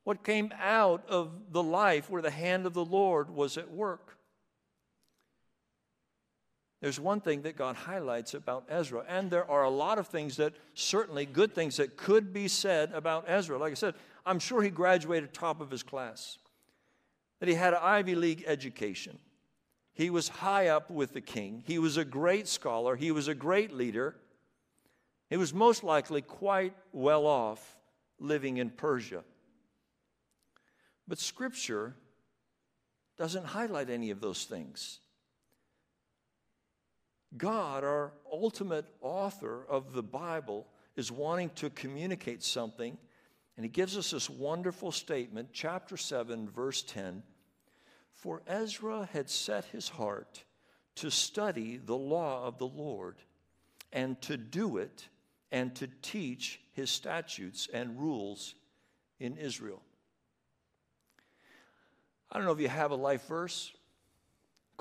[0.06, 4.18] What came out of the life where the hand of the Lord was at work?
[6.82, 10.38] There's one thing that God highlights about Ezra, and there are a lot of things
[10.38, 13.58] that certainly good things that could be said about Ezra.
[13.58, 13.94] Like I said,
[14.26, 16.38] I'm sure he graduated top of his class,
[17.40, 19.18] that he had an Ivy League education.
[19.94, 21.64] He was high up with the king.
[21.66, 22.96] He was a great scholar.
[22.96, 24.16] He was a great leader.
[25.30, 27.78] He was most likely quite well off
[28.20, 29.24] living in Persia.
[31.08, 31.96] But Scripture
[33.18, 35.00] doesn't highlight any of those things.
[37.38, 42.98] God, our ultimate author of the Bible, is wanting to communicate something.
[43.58, 47.24] And he gives us this wonderful statement, chapter 7, verse 10.
[48.14, 50.44] For Ezra had set his heart
[50.96, 53.18] to study the law of the Lord
[53.92, 55.08] and to do it
[55.52, 58.56] and to teach his statutes and rules
[59.20, 59.82] in Israel.
[62.32, 63.74] I don't know if you have a life verse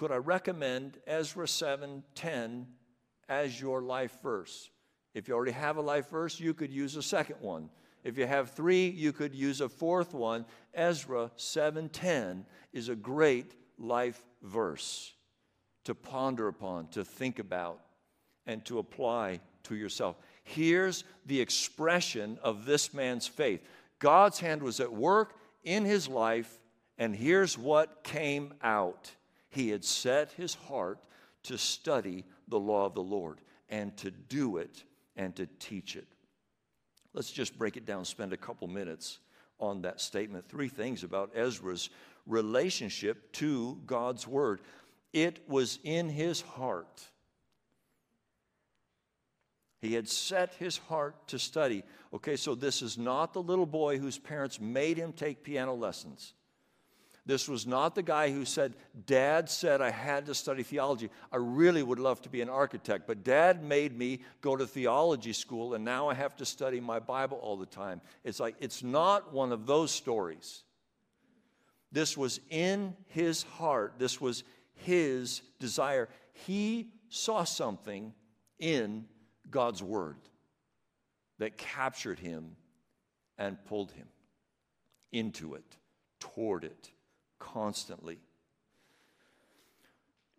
[0.01, 2.75] could I recommend Ezra 7:10
[3.29, 4.71] as your life verse?
[5.13, 7.69] If you already have a life verse, you could use a second one.
[8.03, 10.47] If you have three, you could use a fourth one.
[10.75, 15.13] Ezra 7:10 is a great life verse
[15.85, 17.81] to ponder upon, to think about,
[18.47, 20.17] and to apply to yourself.
[20.43, 23.63] Here's the expression of this man's faith.
[23.99, 26.61] God's hand was at work in his life,
[26.99, 29.15] and here's what came out
[29.51, 30.99] he had set his heart
[31.43, 34.85] to study the law of the Lord and to do it
[35.17, 36.09] and to teach it.
[37.13, 39.19] Let's just break it down, spend a couple minutes
[39.59, 40.49] on that statement.
[40.49, 41.91] Three things about Ezra's
[42.27, 44.61] relationship to God's Word
[45.13, 47.03] it was in his heart.
[49.81, 51.83] He had set his heart to study.
[52.13, 56.35] Okay, so this is not the little boy whose parents made him take piano lessons.
[57.27, 58.75] This was not the guy who said,
[59.07, 61.11] Dad said I had to study theology.
[61.31, 65.33] I really would love to be an architect, but Dad made me go to theology
[65.33, 68.01] school, and now I have to study my Bible all the time.
[68.25, 70.63] It's like, it's not one of those stories.
[71.93, 76.09] This was in his heart, this was his desire.
[76.33, 78.15] He saw something
[78.59, 79.05] in
[79.51, 80.17] God's Word
[81.39, 82.57] that captured him
[83.37, 84.07] and pulled him
[85.13, 85.77] into it,
[86.21, 86.91] toward it
[87.41, 88.21] constantly.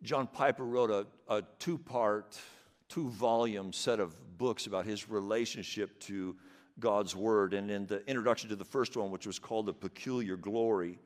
[0.02, 2.40] John Piper wrote a, a two part,
[2.88, 6.38] two volume set of books about his relationship to
[6.80, 7.54] God's Word.
[7.54, 10.98] And in the introduction to the first one, which was called The Peculiar Glory,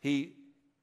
[0.00, 0.34] he,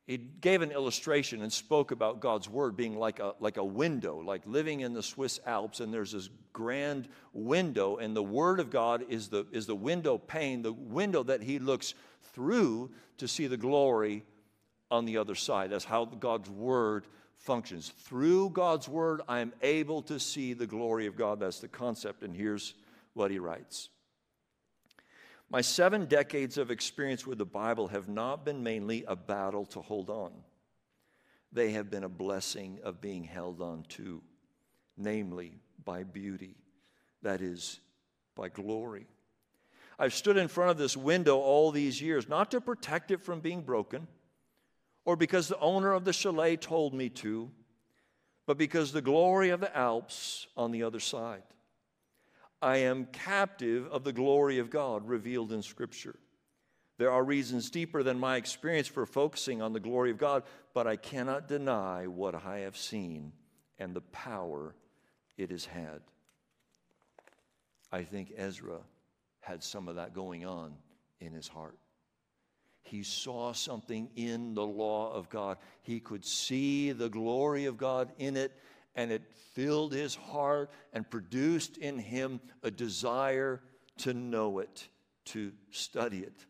[0.10, 4.18] he gave an illustration and spoke about God's Word being like a, like a window,
[4.18, 8.72] like living in the Swiss Alps, and there's this grand window, and the Word of
[8.72, 11.94] God is the, is the window pane, the window that he looks
[12.34, 14.24] through to see the glory
[14.90, 15.70] on the other side.
[15.70, 17.06] That's how God's Word
[17.38, 17.90] functions.
[17.90, 21.40] Through God's Word, I am able to see the glory of God.
[21.40, 22.74] That's the concept, and here's
[23.14, 23.90] what he writes.
[25.50, 29.82] My seven decades of experience with the Bible have not been mainly a battle to
[29.82, 30.32] hold on.
[31.52, 34.22] They have been a blessing of being held on to,
[34.96, 36.56] namely by beauty,
[37.24, 37.80] that is,
[38.36, 39.08] by glory.
[39.98, 43.40] I've stood in front of this window all these years, not to protect it from
[43.40, 44.08] being broken
[45.10, 47.50] or because the owner of the chalet told me to,
[48.46, 51.42] but because the glory of the Alps on the other side.
[52.62, 56.16] I am captive of the glory of God revealed in Scripture.
[56.98, 60.44] There are reasons deeper than my experience for focusing on the glory of God,
[60.74, 63.32] but I cannot deny what I have seen
[63.78, 64.76] and the power
[65.38, 66.02] it has had.
[67.92, 68.80] I think Ezra
[69.40, 70.74] had some of that going on
[71.22, 71.78] in his heart.
[72.84, 75.58] He saw something in the law of God.
[75.82, 78.52] He could see the glory of God in it,
[78.96, 79.24] and it
[79.54, 83.62] filled his heart and produced in him a desire
[83.98, 84.88] to know it,
[85.26, 86.46] to study it.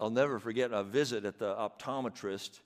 [0.00, 2.60] I'll never forget a visit at the optometrist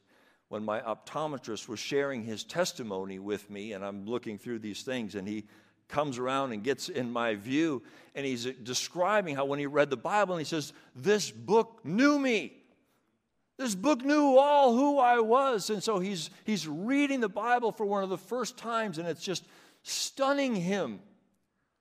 [0.48, 5.14] when my optometrist was sharing his testimony with me, and I'm looking through these things,
[5.14, 5.44] and he
[5.88, 7.82] comes around and gets in my view,
[8.14, 12.18] and he's describing how when he read the Bible, and he says, This book knew
[12.18, 12.54] me.
[13.58, 15.70] This book knew all who I was.
[15.70, 19.22] And so he's, he's reading the Bible for one of the first times, and it's
[19.22, 19.46] just
[19.82, 21.00] stunning him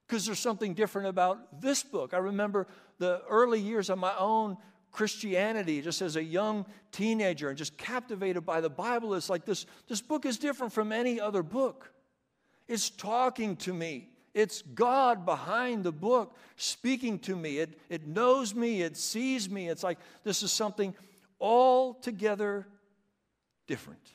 [0.07, 2.13] because there's something different about this book.
[2.13, 2.67] I remember
[2.99, 4.57] the early years of my own
[4.91, 9.13] Christianity, just as a young teenager, and just captivated by the Bible.
[9.13, 11.91] It's like this, this book is different from any other book.
[12.69, 14.09] It's talking to me.
[14.33, 17.59] It's God behind the book speaking to me.
[17.59, 19.69] It, it knows me, it sees me.
[19.69, 20.93] It's like this is something
[21.39, 22.67] altogether
[23.67, 24.11] different.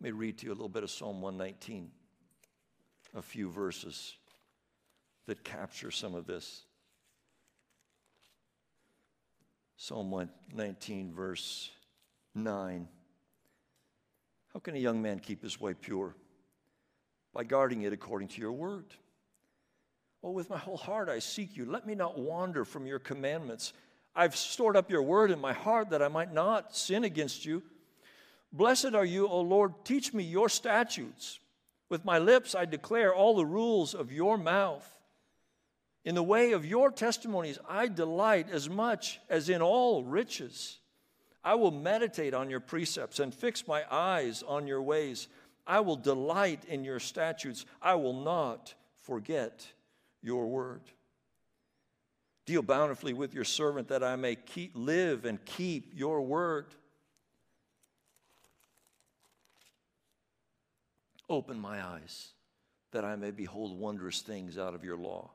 [0.00, 1.90] Let me read to you a little bit of Psalm 119,
[3.14, 4.16] a few verses
[5.26, 6.64] that capture some of this.
[9.76, 11.70] Psalm 119, verse
[12.34, 12.88] 9.
[14.52, 16.14] How can a young man keep his way pure?
[17.32, 18.86] By guarding it according to your word.
[20.22, 21.64] Oh, with my whole heart I seek you.
[21.64, 23.72] Let me not wander from your commandments.
[24.14, 27.62] I've stored up your word in my heart that I might not sin against you.
[28.52, 29.84] Blessed are you, O Lord.
[29.84, 31.38] Teach me your statutes.
[31.88, 34.86] With my lips I declare all the rules of your mouth.
[36.04, 40.78] In the way of your testimonies I delight as much as in all riches.
[41.42, 45.28] I will meditate on your precepts and fix my eyes on your ways.
[45.66, 47.64] I will delight in your statutes.
[47.80, 49.66] I will not forget
[50.22, 50.82] your word.
[52.46, 56.66] Deal bountifully with your servant that I may keep, live and keep your word.
[61.28, 62.30] Open my eyes
[62.92, 65.30] that I may behold wondrous things out of your law.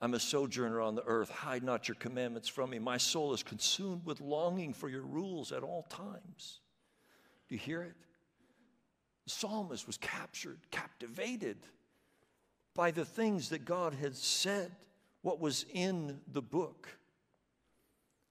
[0.00, 1.30] I'm a sojourner on the earth.
[1.30, 2.78] Hide not your commandments from me.
[2.78, 6.60] My soul is consumed with longing for your rules at all times.
[7.48, 7.94] Do you hear it?
[9.24, 11.58] The psalmist was captured, captivated
[12.74, 14.72] by the things that God had said,
[15.22, 16.88] what was in the book.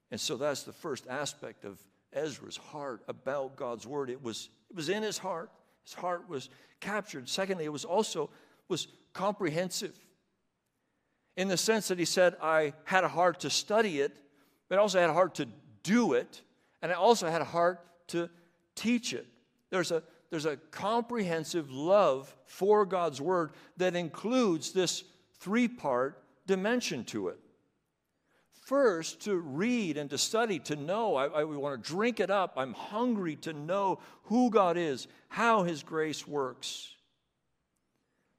[0.10, 1.80] And so that's the first aspect of
[2.12, 4.10] Ezra's heart about God's word.
[4.10, 5.50] It was, it was in his heart,
[5.84, 7.30] his heart was captured.
[7.30, 8.30] Secondly, it was also
[8.68, 9.98] was comprehensive
[11.38, 14.16] in the sense that he said, I had a heart to study it,
[14.68, 15.48] but I also had a heart to
[15.84, 16.42] do it,
[16.82, 18.30] and I also had a heart to
[18.76, 19.26] teach it.
[19.70, 25.04] There's a, there's a comprehensive love for God's Word that includes this
[25.40, 27.38] three part dimension to it.
[28.54, 31.18] First, to read and to study, to know.
[31.18, 32.54] I, I want to drink it up.
[32.56, 36.96] I'm hungry to know who God is, how His grace works.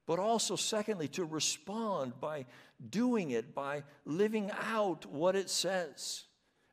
[0.07, 2.47] But also, secondly, to respond by
[2.89, 6.23] doing it, by living out what it says.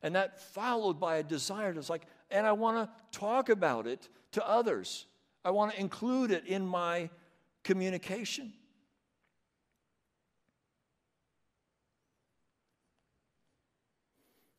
[0.01, 4.09] And that followed by a desire to, like, and I want to talk about it
[4.31, 5.05] to others.
[5.43, 7.09] I want to include it in my
[7.63, 8.53] communication.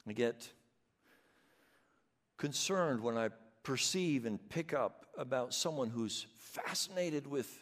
[0.08, 0.48] I get
[2.36, 3.28] concerned when I
[3.62, 7.58] perceive and pick up about someone who's fascinated with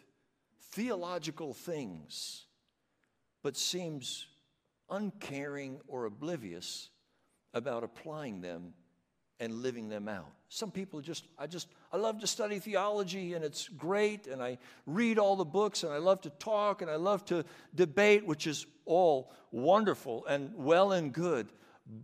[0.73, 2.47] theological things,
[3.43, 4.27] but seems
[4.89, 6.89] uncaring or oblivious
[7.53, 8.73] about applying them
[9.41, 10.30] and living them out.
[10.49, 14.59] Some people just, I just, I love to study theology and it's great, and I
[14.86, 18.47] read all the books and I love to talk and I love to debate, which
[18.47, 21.49] is all wonderful and well and good.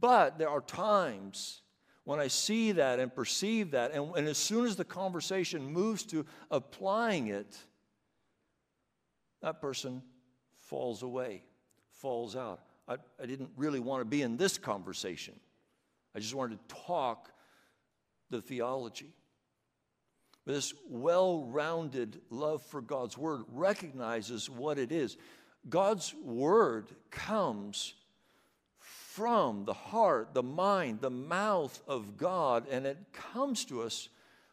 [0.00, 1.60] But there are times
[2.04, 6.04] when I see that and perceive that, and, and as soon as the conversation moves
[6.04, 7.56] to applying it,
[9.42, 10.02] that person
[10.60, 11.42] falls away,
[11.90, 12.60] falls out.
[12.88, 15.34] I, I didn't really want to be in this conversation.
[16.16, 17.30] I just wanted to talk
[18.30, 19.12] the theology.
[20.46, 25.18] But this well rounded love for God's Word recognizes what it is.
[25.68, 27.92] God's Word comes
[28.78, 34.08] from the heart, the mind, the mouth of God, and it comes to us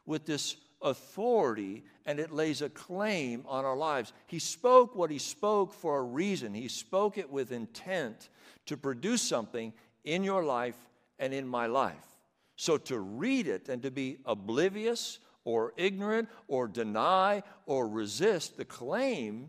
[0.05, 4.11] with this authority and it lays a claim on our lives.
[4.27, 8.27] He spoke what he spoke for a reason, he spoke it with intent
[8.65, 9.71] to produce something
[10.03, 10.75] in your life
[11.23, 12.05] and in my life.
[12.57, 18.65] So to read it and to be oblivious or ignorant or deny or resist the
[18.65, 19.47] claim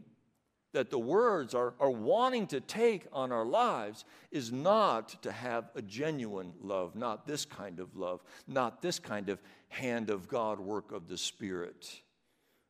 [0.73, 5.71] that the words are, are wanting to take on our lives is not to have
[5.75, 10.61] a genuine love, not this kind of love, not this kind of hand of God
[10.61, 12.03] work of the Spirit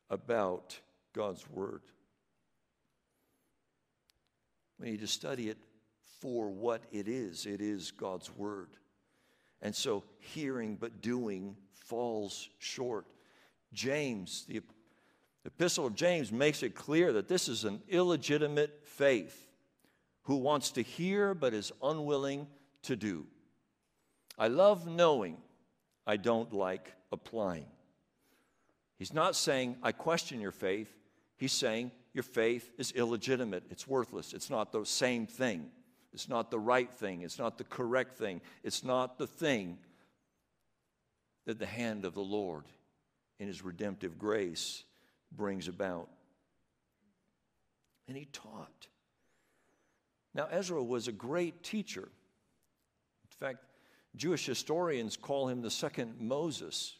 [0.09, 0.79] about
[1.13, 1.81] God's Word.
[4.79, 5.57] We need to study it
[6.21, 7.45] for what it is.
[7.45, 8.69] It is God's Word.
[9.65, 13.07] And so hearing but doing falls short.
[13.73, 14.61] James, the
[15.43, 19.47] Epistle of James makes it clear that this is an illegitimate faith
[20.25, 22.45] who wants to hear but is unwilling
[22.83, 23.25] to do.
[24.37, 25.37] I love knowing,
[26.05, 27.65] I don't like applying.
[28.99, 30.95] He's not saying, I question your faith.
[31.37, 33.63] He's saying, your faith is illegitimate.
[33.71, 34.31] It's worthless.
[34.31, 35.71] It's not the same thing.
[36.15, 37.23] It's not the right thing.
[37.23, 38.39] It's not the correct thing.
[38.63, 39.77] It's not the thing
[41.45, 42.63] that the hand of the Lord
[43.37, 44.85] in His redemptive grace
[45.33, 46.07] brings about.
[48.07, 48.87] And he taught.
[50.33, 52.03] Now, Ezra was a great teacher.
[52.03, 53.65] In fact,
[54.15, 56.95] Jewish historians call him the second Moses.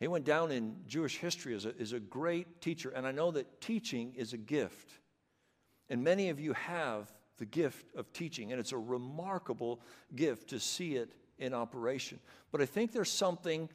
[0.00, 3.30] He went down in Jewish history as a, as a great teacher, and I know
[3.30, 4.90] that teaching is a gift.
[5.88, 9.80] And many of you have the gift of teaching, and it's a remarkable
[10.14, 12.18] gift to see it in operation.
[12.52, 13.68] But I think there's something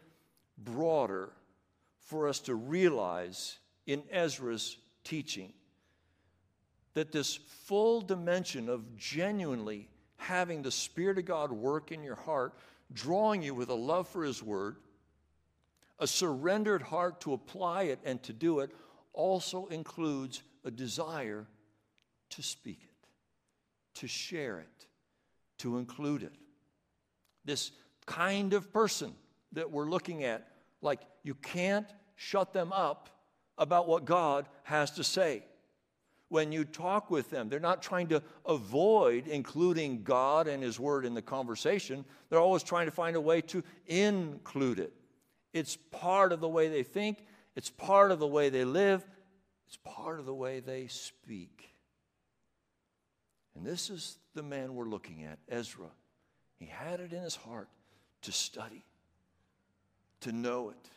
[0.57, 1.31] broader
[1.99, 5.53] for us to realize in Ezra's teaching
[6.93, 12.53] that this full dimension of genuinely having the Spirit of God work in your heart,
[12.93, 14.77] drawing you with a love for His Word,
[15.99, 18.71] a surrendered heart to apply it and to do it,
[19.13, 21.45] also includes a desire
[22.31, 22.88] to speak it,
[23.95, 24.87] to share it,
[25.59, 26.33] to include it.
[27.45, 27.71] This
[28.05, 29.13] kind of person
[29.53, 30.47] that we're looking at,
[30.81, 33.09] like you can't shut them up
[33.57, 35.43] about what God has to say.
[36.29, 41.05] When you talk with them, they're not trying to avoid including God and His Word
[41.05, 42.05] in the conversation.
[42.29, 44.93] They're always trying to find a way to include it.
[45.53, 47.25] It's part of the way they think,
[47.55, 49.03] it's part of the way they live,
[49.67, 51.68] it's part of the way they speak.
[53.59, 55.91] And this is the man we're looking at, Ezra.
[56.55, 57.67] He had it in his heart
[58.21, 58.85] to study,
[60.21, 60.89] to know it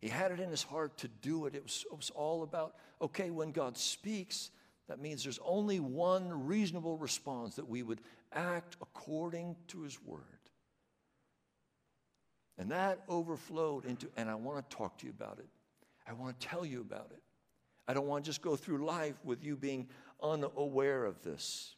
[0.00, 1.54] he had it in his heart to do it.
[1.54, 4.50] It was, it was all about, okay, when God speaks,
[4.88, 8.00] that means there's only one reasonable response that we would
[8.32, 10.22] act according to his word.
[12.58, 15.48] And that overflowed into, and I want to talk to you about it.
[16.08, 17.22] I want to tell you about it.
[17.86, 19.88] I don't want to just go through life with you being
[20.22, 21.74] unaware of this.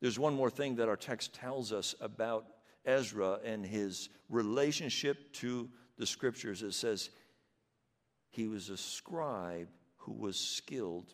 [0.00, 2.46] There's one more thing that our text tells us about
[2.84, 5.68] Ezra and his relationship to
[5.98, 6.62] the scriptures.
[6.62, 7.10] It says
[8.30, 11.12] he was a scribe who was skilled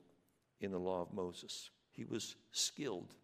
[0.61, 1.71] in the law of Moses.
[1.91, 3.15] He was skilled.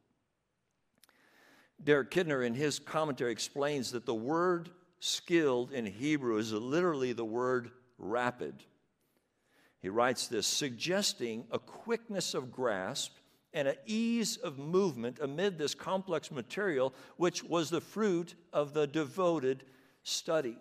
[1.83, 4.71] Derek Kidner, in his commentary, explains that the word
[5.01, 8.55] skilled in Hebrew is literally the word rapid.
[9.81, 13.17] He writes this suggesting a quickness of grasp
[13.53, 18.87] and an ease of movement amid this complex material, which was the fruit of the
[18.87, 19.65] devoted
[20.03, 20.57] study.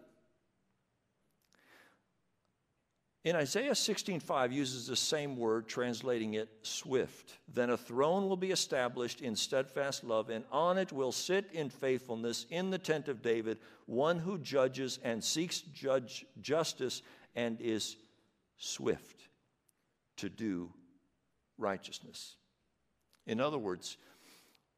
[3.26, 7.38] In Isaiah 16:5 uses the same word translating it swift.
[7.54, 11.70] Then a throne will be established in steadfast love and on it will sit in
[11.70, 17.02] faithfulness in the tent of David one who judges and seeks judge justice
[17.36, 17.98] and is
[18.60, 19.28] swift
[20.18, 20.72] to do
[21.58, 22.36] righteousness.
[23.26, 23.98] In other words,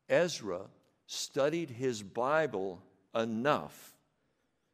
[0.07, 0.61] Ezra
[1.07, 2.81] studied his Bible
[3.13, 3.93] enough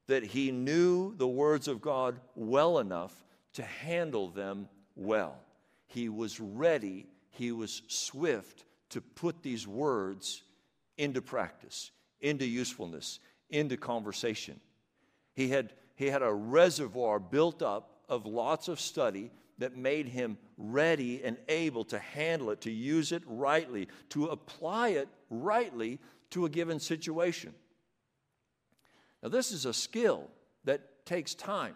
[0.07, 3.13] that he knew the words of God well enough
[3.53, 5.37] to handle them well.
[5.87, 10.43] He was ready, he was swift to put these words
[10.97, 11.91] into practice,
[12.21, 14.59] into usefulness, into conversation.
[15.33, 20.37] He had, he had a reservoir built up of lots of study that made him
[20.57, 25.99] ready and able to handle it, to use it rightly, to apply it rightly
[26.29, 27.53] to a given situation.
[29.23, 30.29] Now, this is a skill
[30.65, 31.75] that takes time.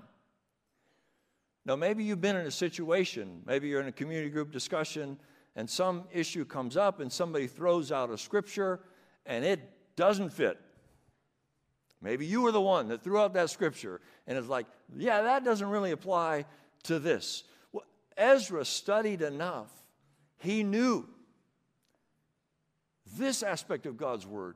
[1.65, 5.17] Now, maybe you've been in a situation, maybe you're in a community group discussion,
[5.55, 8.79] and some issue comes up, and somebody throws out a scripture,
[9.25, 9.59] and it
[9.95, 10.59] doesn't fit.
[12.01, 14.65] Maybe you were the one that threw out that scripture, and it's like,
[14.97, 16.45] yeah, that doesn't really apply
[16.83, 17.43] to this.
[17.71, 17.85] Well,
[18.17, 19.69] Ezra studied enough,
[20.39, 21.07] he knew
[23.17, 24.55] this aspect of God's word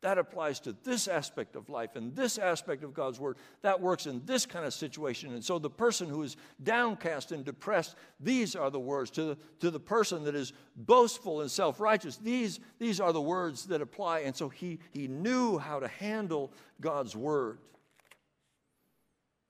[0.00, 3.36] that applies to this aspect of life and this aspect of God's Word.
[3.62, 5.32] That works in this kind of situation.
[5.32, 9.10] And so the person who is downcast and depressed, these are the words.
[9.12, 13.20] To the, to the person that is boastful and self righteous, these, these are the
[13.20, 14.20] words that apply.
[14.20, 17.58] And so he, he knew how to handle God's Word.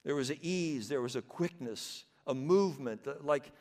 [0.04, 3.52] There was an ease, there was a quickness, a movement, like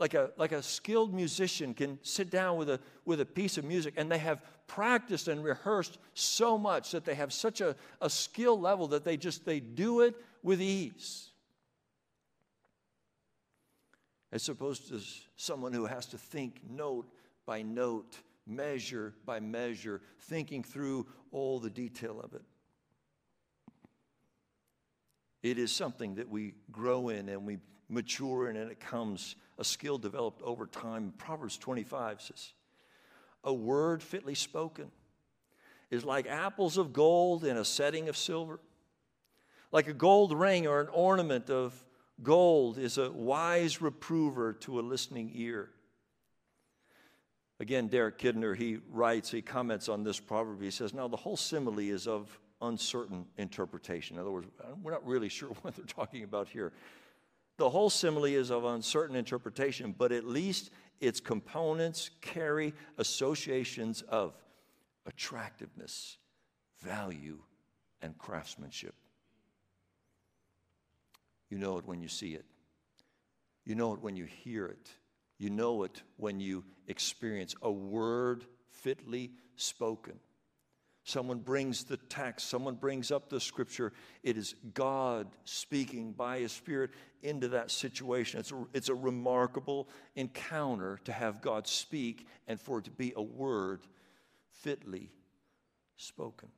[0.00, 3.64] like a, like a skilled musician can sit down with a, with a piece of
[3.64, 8.08] music and they have practiced and rehearsed so much that they have such a, a
[8.08, 11.28] skill level that they just they do it with ease.
[14.32, 15.00] As opposed to
[15.36, 17.06] someone who has to think note
[17.44, 22.42] by note measure by measure thinking through all the detail of it.
[25.42, 29.64] It is something that we grow in and we mature in and it comes a
[29.64, 31.12] skill developed over time.
[31.18, 32.52] Proverbs 25 says,
[33.44, 34.90] A word fitly spoken
[35.90, 38.58] is like apples of gold in a setting of silver.
[39.70, 41.84] Like a gold ring or an ornament of
[42.22, 45.68] gold is a wise reprover to a listening ear.
[47.60, 50.62] Again, Derek Kidner, he writes, he comments on this proverb.
[50.62, 54.16] He says, Now the whole simile is of uncertain interpretation.
[54.16, 54.46] In other words,
[54.82, 56.72] we're not really sure what they're talking about here.
[57.60, 64.32] The whole simile is of uncertain interpretation, but at least its components carry associations of
[65.04, 66.16] attractiveness,
[66.78, 67.38] value,
[68.00, 68.94] and craftsmanship.
[71.50, 72.46] You know it when you see it.
[73.66, 74.88] You know it when you hear it.
[75.36, 80.18] You know it when you experience a word fitly spoken.
[81.04, 83.92] Someone brings the text, someone brings up the scripture.
[84.22, 86.90] It is God speaking by His Spirit
[87.22, 88.38] into that situation.
[88.38, 93.12] It's a, it's a remarkable encounter to have God speak and for it to be
[93.16, 93.80] a word
[94.52, 95.10] fitly
[95.96, 96.50] spoken.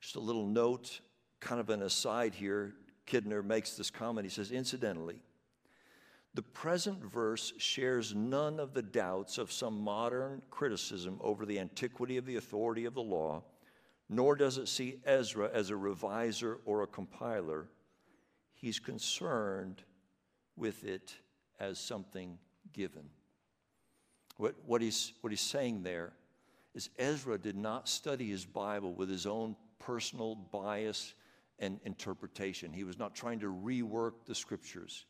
[0.00, 1.00] Just a little note,
[1.40, 2.74] kind of an aside here.
[3.06, 4.26] Kidner makes this comment.
[4.26, 5.22] He says, incidentally,
[6.34, 12.16] the present verse shares none of the doubts of some modern criticism over the antiquity
[12.16, 13.42] of the authority of the law,
[14.08, 17.68] nor does it see Ezra as a reviser or a compiler.
[18.54, 19.82] He's concerned
[20.56, 21.14] with it
[21.58, 22.38] as something
[22.72, 23.08] given.
[24.36, 26.12] What, what, he's, what he's saying there
[26.74, 31.14] is Ezra did not study his Bible with his own personal bias
[31.58, 32.72] and interpretation.
[32.72, 35.06] He was not trying to rework the scriptures.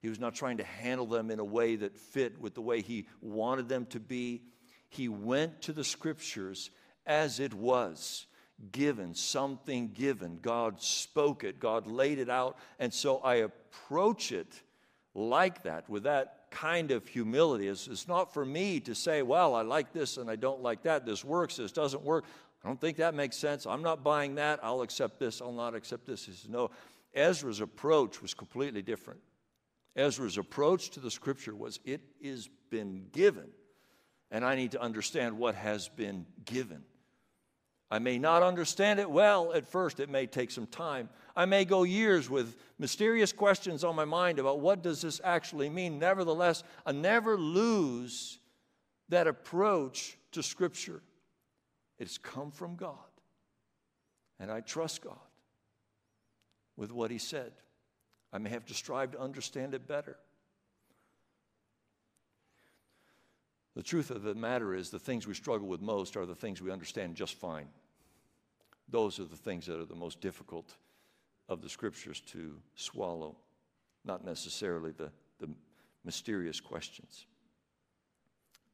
[0.00, 2.80] He was not trying to handle them in a way that fit with the way
[2.82, 4.42] he wanted them to be.
[4.88, 6.70] He went to the scriptures
[7.06, 8.26] as it was,
[8.72, 10.38] given, something given.
[10.40, 12.58] God spoke it, God laid it out.
[12.78, 14.62] And so I approach it
[15.14, 17.68] like that, with that kind of humility.
[17.68, 20.82] It's, it's not for me to say, well, I like this and I don't like
[20.82, 21.04] that.
[21.04, 22.24] This works, this doesn't work.
[22.64, 23.66] I don't think that makes sense.
[23.66, 24.60] I'm not buying that.
[24.62, 25.40] I'll accept this.
[25.40, 26.26] I'll not accept this.
[26.26, 26.70] He says, no.
[27.14, 29.20] Ezra's approach was completely different.
[29.96, 33.48] Ezra's approach to the scripture was, it is been given,
[34.30, 36.82] and I need to understand what has been given.
[37.90, 40.00] I may not understand it well at first.
[40.00, 41.08] It may take some time.
[41.36, 45.70] I may go years with mysterious questions on my mind about what does this actually
[45.70, 45.98] mean.
[45.98, 48.40] Nevertheless, I never lose
[49.08, 51.00] that approach to Scripture.
[51.98, 52.96] It's come from God.
[54.40, 55.16] And I trust God
[56.76, 57.52] with what He said.
[58.36, 60.18] I may have to strive to understand it better.
[63.74, 66.60] The truth of the matter is, the things we struggle with most are the things
[66.60, 67.68] we understand just fine.
[68.90, 70.76] Those are the things that are the most difficult
[71.48, 73.38] of the scriptures to swallow,
[74.04, 75.48] not necessarily the, the
[76.04, 77.24] mysterious questions.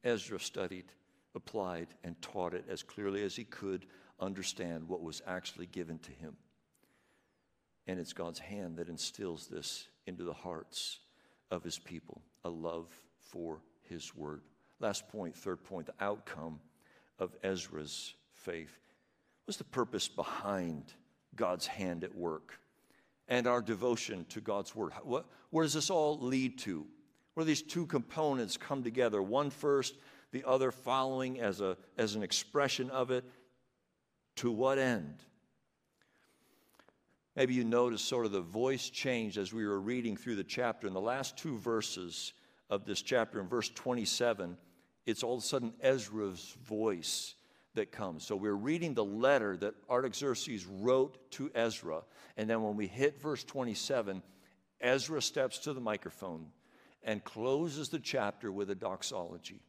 [0.03, 0.91] Ezra studied,
[1.35, 3.85] applied, and taught it as clearly as he could
[4.19, 6.35] understand what was actually given to him.
[7.87, 10.99] And it's God's hand that instills this into the hearts
[11.51, 12.87] of his people a love
[13.19, 14.41] for his word.
[14.79, 16.59] Last point, third point, the outcome
[17.19, 18.79] of Ezra's faith.
[19.45, 20.93] What's the purpose behind
[21.35, 22.59] God's hand at work
[23.27, 24.93] and our devotion to God's word?
[25.03, 26.85] What, where does this all lead to?
[27.33, 29.95] Where these two components come together, one first,
[30.31, 33.23] the other following as, a, as an expression of it.
[34.37, 35.23] To what end?
[37.35, 40.85] Maybe you noticed sort of the voice changed as we were reading through the chapter.
[40.85, 42.33] In the last two verses
[42.69, 44.55] of this chapter, in verse 27,
[45.05, 47.33] it's all of a sudden Ezra's voice
[47.73, 48.23] that comes.
[48.23, 52.03] So we're reading the letter that Artaxerxes wrote to Ezra.
[52.37, 54.21] And then when we hit verse 27,
[54.79, 56.47] Ezra steps to the microphone
[57.03, 59.61] and closes the chapter with a doxology,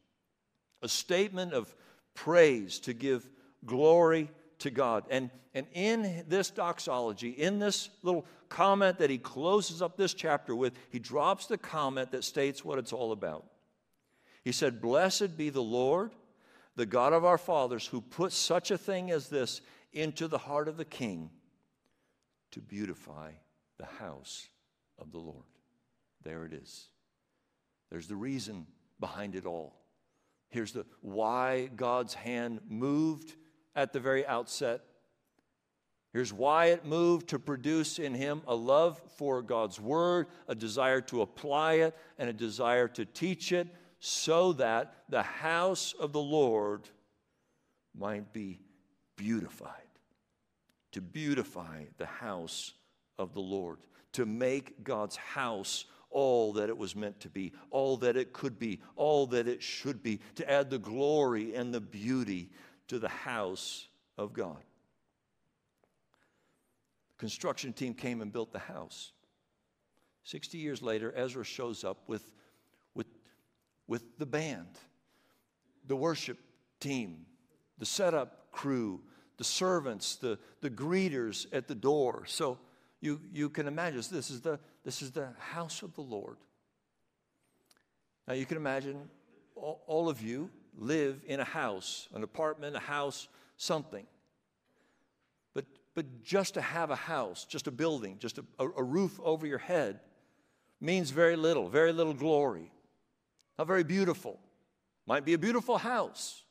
[0.83, 1.73] a statement of
[2.13, 3.27] praise to give
[3.65, 4.29] glory
[4.65, 5.05] to God.
[5.09, 10.55] And, and in this doxology, in this little comment that he closes up this chapter
[10.55, 13.45] with, he drops the comment that states what it's all about.
[14.43, 16.11] He said, Blessed be the Lord,
[16.75, 19.61] the God of our fathers, who put such a thing as this
[19.93, 21.29] into the heart of the king
[22.51, 23.31] to beautify
[23.77, 24.47] the house
[24.99, 25.45] of the Lord.
[26.23, 26.89] There it is.
[27.91, 28.65] There's the reason
[28.99, 29.75] behind it all.
[30.49, 33.35] Here's the why God's hand moved
[33.75, 34.81] at the very outset.
[36.13, 41.01] Here's why it moved to produce in him a love for God's word, a desire
[41.01, 43.67] to apply it, and a desire to teach it
[43.99, 46.87] so that the house of the Lord
[47.97, 48.59] might be
[49.17, 49.71] beautified.
[50.93, 52.73] To beautify the house
[53.19, 53.79] of the Lord,
[54.13, 58.57] to make God's house all that it was meant to be, all that it could
[58.57, 62.49] be, all that it should be, to add the glory and the beauty
[62.87, 64.63] to the house of God.
[67.09, 69.11] The construction team came and built the house.
[70.23, 72.27] 60 years later, Ezra shows up with
[72.93, 73.07] with
[73.87, 74.79] with the band,
[75.87, 76.39] the worship
[76.79, 77.25] team,
[77.77, 79.01] the setup crew,
[79.37, 82.23] the servants, the, the greeters at the door.
[82.25, 82.57] So
[83.01, 86.37] you, you can imagine this is, the, this is the house of the Lord.
[88.27, 89.09] Now you can imagine
[89.55, 94.05] all, all of you live in a house, an apartment, a house, something.
[95.53, 99.47] But, but just to have a house, just a building, just a, a, roof over
[99.47, 99.99] your head
[100.81, 102.71] means very little, very little glory.
[103.57, 104.39] Not very beautiful.
[105.05, 106.43] Might be a beautiful house,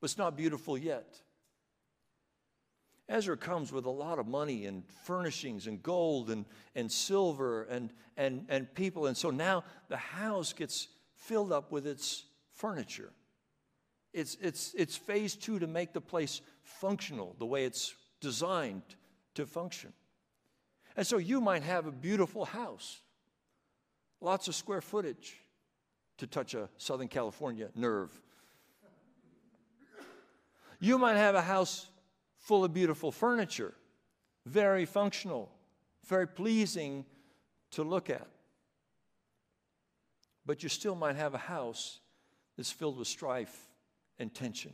[0.00, 1.20] but it's not beautiful yet.
[3.08, 6.44] Ezra comes with a lot of money and furnishings and gold and,
[6.76, 9.06] and silver and, and, and people.
[9.06, 13.10] And so now the house gets filled up with its furniture.
[14.12, 18.82] It's, it's, it's phase two to make the place functional the way it's designed
[19.34, 19.92] to function.
[20.96, 23.00] And so you might have a beautiful house,
[24.20, 25.36] lots of square footage,
[26.18, 28.10] to touch a Southern California nerve.
[30.80, 31.86] You might have a house
[32.36, 33.74] full of beautiful furniture,
[34.44, 35.50] very functional,
[36.06, 37.04] very pleasing
[37.70, 38.26] to look at.
[40.44, 42.00] But you still might have a house
[42.56, 43.69] that's filled with strife
[44.20, 44.72] and tension.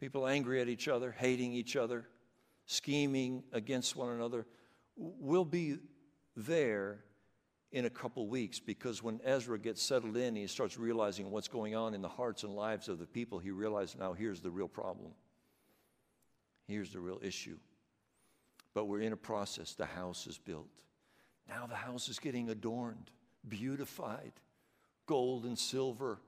[0.00, 2.06] People angry at each other, hating each other,
[2.64, 4.46] scheming against one another.
[4.96, 5.76] We'll be
[6.36, 7.04] there
[7.72, 11.74] in a couple weeks because when Ezra gets settled in, he starts realizing what's going
[11.74, 13.38] on in the hearts and lives of the people.
[13.38, 15.12] He realizes now here's the real problem.
[16.68, 17.58] Here's the real issue.
[18.74, 19.74] But we're in a process.
[19.74, 20.82] The house is built.
[21.48, 23.10] Now the house is getting adorned,
[23.48, 24.32] beautified,
[25.06, 26.20] gold and silver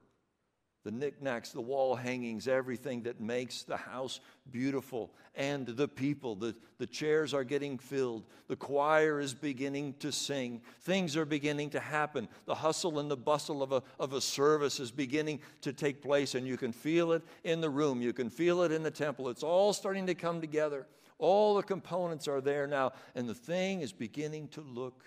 [0.87, 4.21] the knickknacks, the wall hangings, everything that makes the house
[4.53, 6.37] beautiful, and the people.
[6.37, 8.23] The, the chairs are getting filled.
[8.47, 10.61] The choir is beginning to sing.
[10.83, 12.29] Things are beginning to happen.
[12.45, 16.37] The hustle and the bustle of a, of a service is beginning to take place,
[16.37, 18.01] and you can feel it in the room.
[18.01, 19.29] You can feel it in the temple.
[19.29, 20.87] It's all starting to come together.
[21.19, 25.03] All the components are there now, and the thing is beginning to look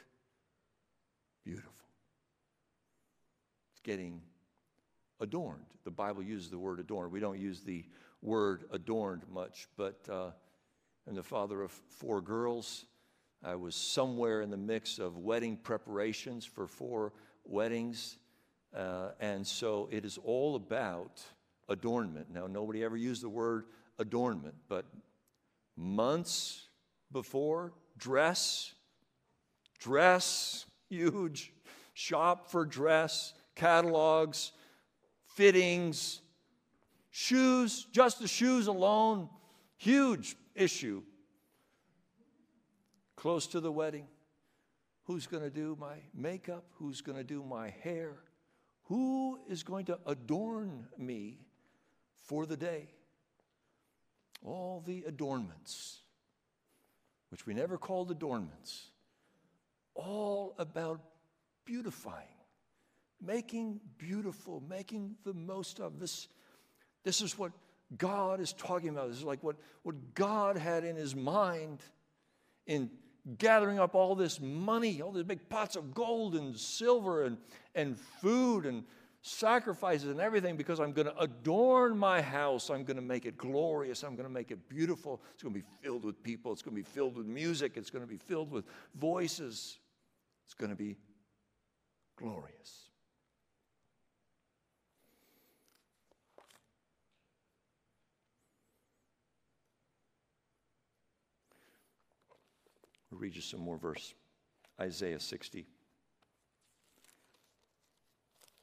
[1.45, 1.71] beautiful.
[3.71, 4.19] It's getting
[5.19, 5.65] adorned.
[5.83, 7.11] The Bible uses the word adorned.
[7.11, 7.85] We don't use the
[8.21, 10.31] word adorned much, but uh,
[11.07, 12.85] I'm the father of four girls.
[13.43, 17.13] I was somewhere in the mix of wedding preparations for four
[17.45, 18.17] weddings.
[18.75, 21.21] Uh, and so it is all about
[21.69, 22.27] adornment.
[22.31, 23.65] Now, nobody ever used the word
[23.97, 24.85] adornment, but
[25.75, 26.67] months
[27.11, 28.73] before, dress,
[29.79, 31.53] dress, huge,
[31.93, 34.51] shop for dress, catalogs,
[35.39, 36.19] fittings,
[37.11, 39.29] shoes, just the shoes alone,
[39.77, 41.01] huge issue.
[43.15, 44.05] Close to the wedding,
[45.05, 46.65] who's going to do my makeup?
[46.73, 48.17] Who's going to do my hair?
[48.89, 51.37] Who is going to adorn me
[52.17, 52.89] for the day?
[54.43, 55.99] All the adornments,
[57.29, 58.87] which we never called adornments,
[59.95, 60.99] all about
[61.63, 62.38] beautifying
[63.21, 66.27] making beautiful, making the most of this.
[67.03, 67.51] This is what
[67.97, 69.09] God is talking about.
[69.09, 71.79] This is like what, what God had in his mind
[72.67, 72.89] in
[73.37, 77.37] gathering up all this money, all these big pots of gold and silver and,
[77.75, 78.83] and food and
[79.21, 82.69] sacrifices and everything because I'm going to adorn my house.
[82.69, 84.03] I'm going to make it glorious.
[84.03, 85.21] I'm going to make it beautiful.
[85.33, 86.53] It's going to be filled with people.
[86.53, 87.73] It's going to be filled with music.
[87.75, 88.65] It's going to be filled with
[88.95, 89.79] voices.
[90.45, 90.95] It's going to be
[92.15, 92.88] glorious.
[103.19, 104.13] Read you some more verse.
[104.79, 105.67] Isaiah 60.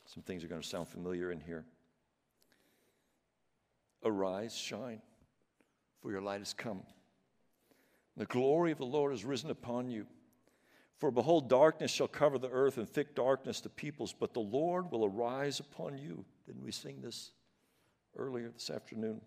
[0.06, 1.66] Some things are going to sound familiar in here.
[4.02, 5.02] Arise, shine,
[6.00, 6.82] for your light has come.
[8.16, 10.06] The glory of the Lord has risen upon you.
[10.96, 14.90] For behold, darkness shall cover the earth, and thick darkness the peoples, but the Lord
[14.90, 16.24] will arise upon you.
[16.46, 17.32] Didn't we sing this
[18.16, 19.20] earlier this afternoon?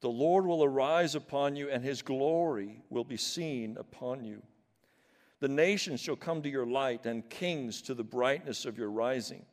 [0.00, 4.42] The Lord will arise upon you, and his glory will be seen upon you.
[5.40, 9.44] The nations shall come to your light, and kings to the brightness of your rising.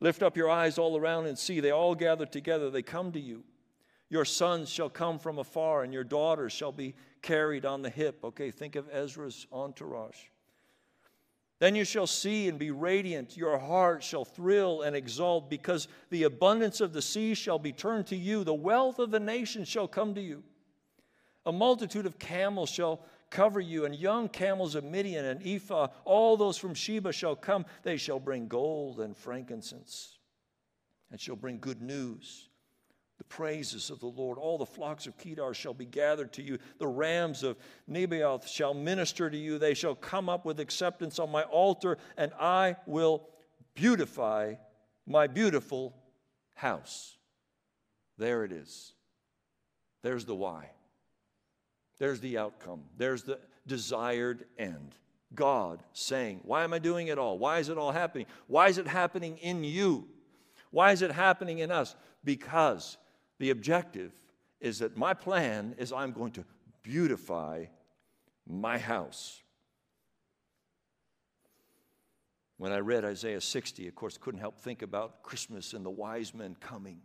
[0.00, 3.20] Lift up your eyes all around and see, they all gather together, they come to
[3.20, 3.44] you.
[4.10, 8.18] Your sons shall come from afar, and your daughters shall be carried on the hip.
[8.24, 10.18] Okay, think of Ezra's entourage.
[11.62, 13.36] Then you shall see and be radiant.
[13.36, 18.08] Your heart shall thrill and exult, because the abundance of the sea shall be turned
[18.08, 18.42] to you.
[18.42, 20.42] The wealth of the nations shall come to you.
[21.46, 26.36] A multitude of camels shall cover you, and young camels of Midian and Ephah, all
[26.36, 27.64] those from Sheba shall come.
[27.84, 30.18] They shall bring gold and frankincense,
[31.12, 32.48] and shall bring good news
[33.18, 34.38] the praises of the Lord.
[34.38, 36.58] All the flocks of Kedar shall be gathered to you.
[36.78, 37.56] The rams of
[37.88, 39.58] Nebaioth shall minister to you.
[39.58, 43.28] They shall come up with acceptance on my altar, and I will
[43.74, 44.54] beautify
[45.06, 45.94] my beautiful
[46.54, 47.16] house.
[48.18, 48.92] There it is.
[50.02, 50.70] There's the why.
[51.98, 52.82] There's the outcome.
[52.96, 54.94] There's the desired end.
[55.34, 57.38] God saying, Why am I doing it all?
[57.38, 58.26] Why is it all happening?
[58.48, 60.08] Why is it happening in you?
[60.70, 61.94] Why is it happening in us?
[62.24, 62.96] Because
[63.42, 64.12] the objective
[64.60, 66.44] is that my plan is I'm going to
[66.84, 67.64] beautify
[68.46, 69.42] my house.
[72.58, 76.32] When I read Isaiah 60, of course, couldn't help think about Christmas and the wise
[76.32, 77.00] men coming,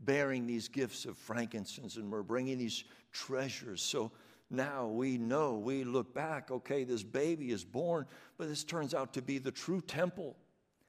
[0.00, 3.82] bearing these gifts of frankincense and myrrh, bringing these treasures.
[3.82, 4.10] So
[4.48, 8.06] now we know, we look back, okay, this baby is born,
[8.38, 10.34] but this turns out to be the true temple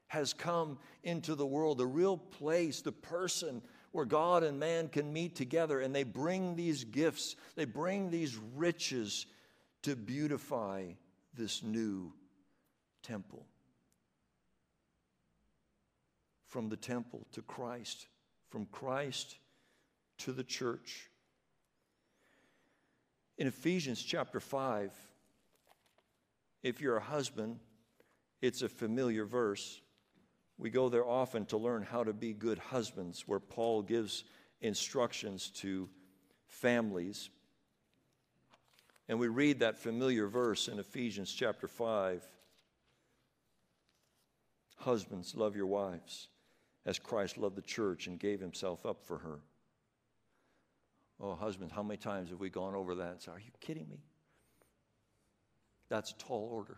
[0.07, 3.61] has come into the world, the real place, the person
[3.91, 8.37] where God and man can meet together and they bring these gifts, they bring these
[8.55, 9.25] riches
[9.83, 10.85] to beautify
[11.33, 12.13] this new
[13.03, 13.45] temple.
[16.47, 18.07] From the temple to Christ,
[18.49, 19.37] from Christ
[20.19, 21.09] to the church.
[23.37, 24.91] In Ephesians chapter 5,
[26.61, 27.59] if you're a husband,
[28.41, 29.79] it's a familiar verse.
[30.59, 34.25] We go there often to learn how to be good husbands, where Paul gives
[34.59, 35.89] instructions to
[36.47, 37.29] families.
[39.07, 42.23] And we read that familiar verse in Ephesians chapter 5
[44.81, 46.29] Husbands, love your wives
[46.85, 49.39] as Christ loved the church and gave himself up for her.
[51.19, 53.99] Oh, husbands, how many times have we gone over that said, Are you kidding me?
[55.89, 56.77] That's a tall order.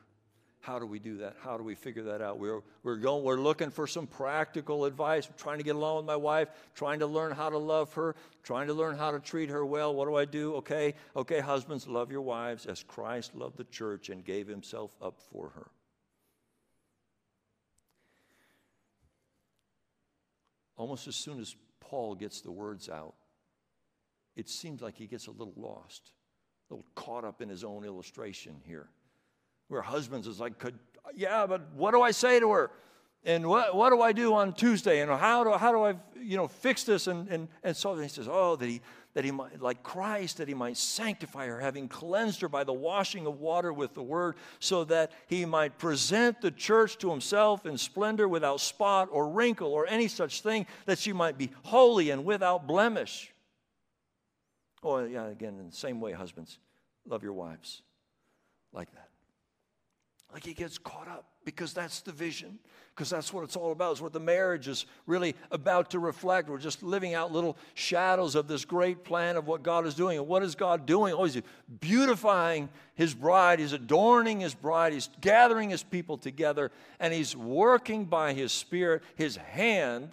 [0.62, 1.38] How do we do that?
[1.44, 2.38] How do we figure that out?
[2.38, 5.26] We're, we're, going, we're looking for some practical advice.
[5.26, 8.16] I'm trying to get along with my wife, trying to learn how to love her,
[8.44, 9.94] trying to learn how to treat her well.
[9.96, 10.54] What do I do?
[10.58, 15.20] Okay, okay, husbands, love your wives as Christ loved the church and gave himself up
[15.32, 15.68] for her.
[20.78, 23.16] Almost as soon as Paul gets the words out,
[24.36, 26.12] it seems like he gets a little lost,
[26.70, 28.90] a little caught up in his own illustration here
[29.72, 30.78] where husbands is like, could,
[31.16, 32.72] yeah, but what do I say to her?
[33.24, 35.00] And what, what do I do on Tuesday?
[35.00, 37.08] And how do, how do I, you know, fix this?
[37.08, 38.82] And, and, and so he says, oh, that he,
[39.14, 42.74] that he might, like Christ, that he might sanctify her, having cleansed her by the
[42.74, 47.66] washing of water with the word, so that he might present the church to himself
[47.66, 52.10] in splendor without spot or wrinkle or any such thing, that she might be holy
[52.10, 53.32] and without blemish.
[54.84, 56.58] Oh, yeah, again, in the same way, husbands,
[57.06, 57.84] love your wives
[58.74, 59.11] like that.
[60.34, 62.60] Like he gets caught up because that's the vision,
[62.96, 63.94] because that's what it's all about.
[63.94, 66.50] It's what the marriage is really about to reflect.
[66.50, 70.18] We're just living out little shadows of this great plan of what God is doing.
[70.18, 71.14] And what is God doing?
[71.14, 71.42] Oh, he's
[71.80, 78.06] beautifying his bride, he's adorning his bride, he's gathering his people together, and he's working
[78.06, 79.02] by his spirit.
[79.16, 80.10] His hand,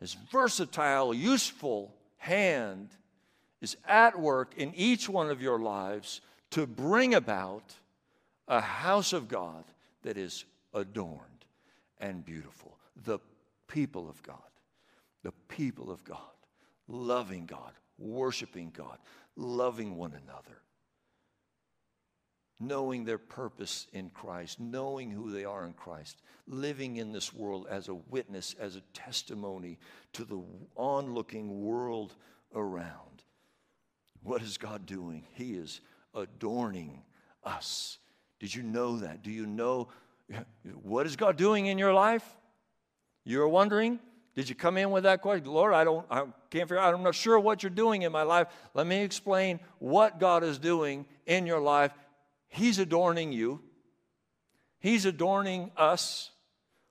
[0.00, 2.88] his versatile, useful hand,
[3.60, 6.20] is at work in each one of your lives
[6.50, 7.74] to bring about
[8.48, 9.64] a house of God
[10.02, 11.44] that is adorned
[11.98, 12.76] and beautiful.
[13.04, 13.18] The
[13.68, 14.36] people of God,
[15.22, 16.18] the people of God,
[16.88, 18.98] loving God, worshiping God,
[19.36, 20.58] loving one another,
[22.60, 27.66] knowing their purpose in Christ, knowing who they are in Christ, living in this world
[27.70, 29.78] as a witness, as a testimony
[30.12, 30.42] to the
[30.76, 32.14] onlooking world
[32.54, 33.22] around.
[34.22, 35.24] What is God doing?
[35.34, 35.80] He is
[36.14, 37.02] adorning
[37.44, 37.98] us
[38.42, 39.22] did you know that?
[39.22, 39.86] Do you know
[40.82, 42.24] what is God doing in your life?
[43.24, 44.00] You're wondering?
[44.34, 45.46] Did you come in with that question?
[45.46, 48.24] Lord, I don't I can't figure out, I'm not sure what you're doing in my
[48.24, 48.48] life.
[48.74, 51.92] Let me explain what God is doing in your life.
[52.48, 53.60] He's adorning you.
[54.80, 56.32] He's adorning us.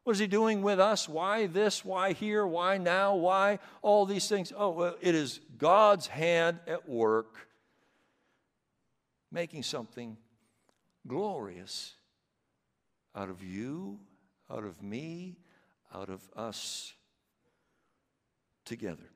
[0.06, 1.10] What is he doing with us?
[1.10, 1.84] Why this?
[1.84, 2.47] Why here?
[2.47, 3.16] Why now?
[3.16, 4.54] Why all these things?
[4.56, 7.49] Oh, well, it is God's hand at work
[9.34, 10.16] making something
[11.08, 11.95] glorious
[13.16, 13.99] out of you,
[14.49, 15.38] out of me,
[15.93, 16.93] out of us
[18.66, 19.10] together.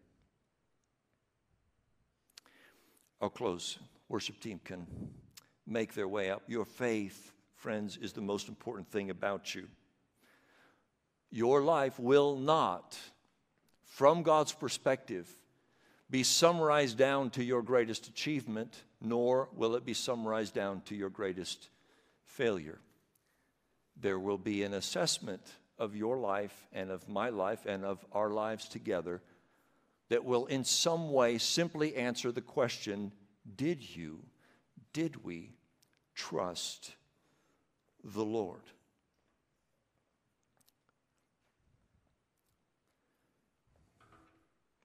[3.21, 3.79] I'll close.
[4.09, 4.85] Worship team can
[5.65, 6.43] make their way up.
[6.47, 9.67] Your faith, friends, is the most important thing about you.
[11.31, 12.97] Your life will not,
[13.83, 15.29] from God's perspective,
[16.09, 21.09] be summarized down to your greatest achievement, nor will it be summarized down to your
[21.09, 21.69] greatest
[22.35, 22.79] failure.
[23.95, 25.41] There will be an assessment
[25.77, 29.21] of your life and of my life and of our lives together
[30.09, 33.11] that will, in some way, simply answer the question
[33.55, 34.19] Did you,
[34.93, 35.53] did we
[36.13, 36.93] trust
[38.03, 38.61] the Lord?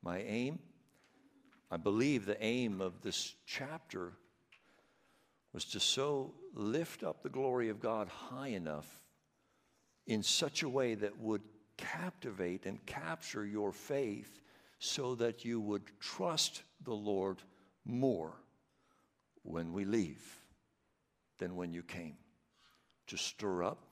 [0.02, 0.60] My aim,
[1.70, 4.12] I believe the aim of this chapter
[5.52, 9.00] was to so lift up the glory of God high enough
[10.06, 11.42] in such a way that would
[11.76, 14.40] captivate and capture your faith
[14.78, 17.38] so that you would trust the Lord
[17.84, 18.34] more
[19.42, 20.40] when we leave
[21.38, 22.16] than when you came.
[23.08, 23.86] To stir up,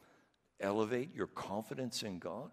[0.61, 2.51] elevate your confidence in God,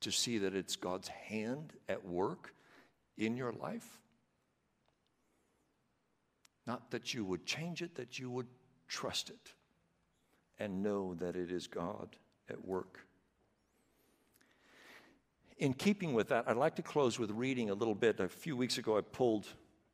[0.00, 2.54] to see that it's God's hand at work
[3.16, 3.98] in your life
[6.66, 8.46] not that you would change it, that you would
[8.88, 9.52] trust it
[10.58, 12.16] and know that it is God
[12.48, 13.00] at work.
[15.58, 18.20] In keeping with that, I'd like to close with reading a little bit.
[18.20, 19.46] A few weeks ago, I pulled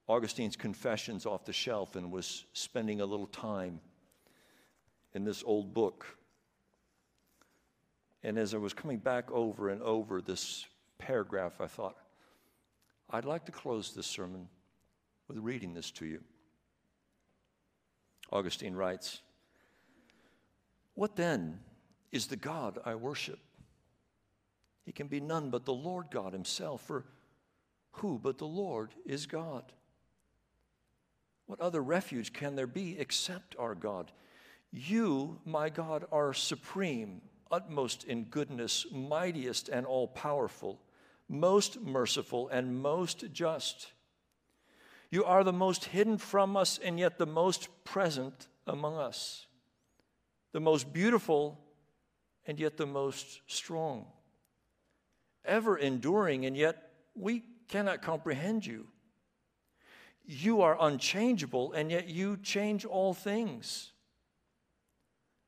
[0.09, 3.81] Augustine's Confessions off the shelf and was spending a little time
[5.15, 6.17] in this old book.
[8.23, 10.67] And as I was coming back over and over this
[10.99, 11.97] paragraph, I thought,
[13.11, 14.49] I'd like to close this sermon
[15.29, 16.21] with reading this to you.
[18.33, 19.21] Augustine writes,
[20.95, 21.61] What then
[22.13, 23.39] is the God I worship?
[24.85, 27.05] He can be none but the Lord God Himself, for
[27.93, 29.65] Who but the Lord is God?
[31.47, 34.13] What other refuge can there be except our God?
[34.73, 37.21] You, my God, are supreme,
[37.51, 40.81] utmost in goodness, mightiest and all powerful,
[41.29, 43.91] most merciful and most just.
[45.11, 49.47] You are the most hidden from us and yet the most present among us,
[50.53, 51.59] the most beautiful
[52.47, 54.07] and yet the most strong,
[55.45, 58.87] ever enduring and yet we cannot comprehend you.
[60.25, 63.93] You are unchangeable and yet you change all things.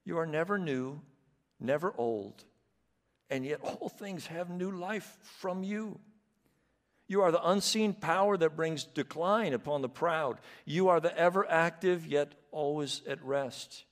[0.05, 1.01] You are never new,
[1.61, 2.45] never old,
[3.31, 6.01] and yet all things have new life from you.
[7.13, 10.39] You are the unseen power that brings decline upon the proud.
[10.65, 13.85] You are the ever active, yet always at rest.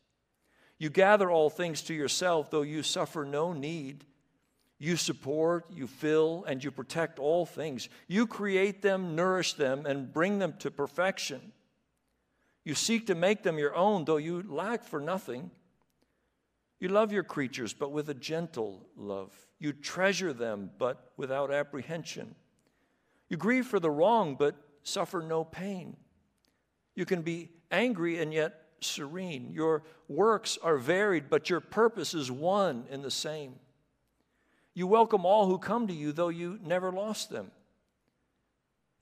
[0.79, 4.07] You gather all things to yourself, though you suffer no need.
[4.79, 7.91] You support, you fill, and you protect all things.
[8.09, 11.53] You create them, nourish them, and bring them to perfection.
[12.65, 15.51] You seek to make them your own, though you lack for nothing.
[16.79, 19.35] You love your creatures, but with a gentle love.
[19.59, 22.35] You treasure them, but without apprehension.
[23.31, 25.97] You grieve for the wrong, but suffer no pain.
[26.95, 29.53] You can be angry and yet serene.
[29.53, 33.55] Your works are varied, but your purpose is one and the same.
[34.75, 37.53] You welcome all who come to you, though you never lost them.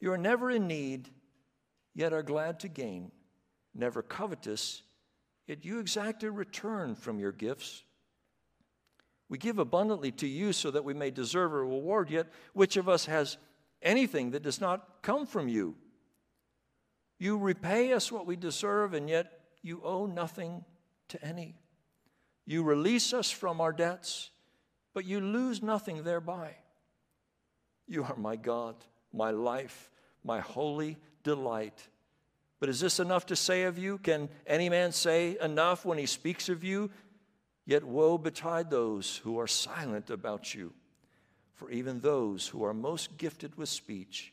[0.00, 1.08] You are never in need,
[1.94, 3.10] yet are glad to gain,
[3.74, 4.82] never covetous,
[5.46, 7.82] yet you exact a return from your gifts.
[9.28, 12.88] We give abundantly to you so that we may deserve a reward, yet which of
[12.88, 13.36] us has
[13.82, 15.76] anything that does not come from you.
[17.18, 20.64] You repay us what we deserve, and yet you owe nothing
[21.08, 21.56] to any.
[22.46, 24.30] You release us from our debts,
[24.94, 26.56] but you lose nothing thereby.
[27.86, 28.76] You are my God,
[29.12, 29.90] my life,
[30.24, 31.88] my holy delight.
[32.60, 33.98] But is this enough to say of you?
[33.98, 36.90] Can any man say enough when he speaks of you?
[37.66, 40.72] Yet woe betide those who are silent about you.
[41.58, 44.32] For even those who are most gifted with speech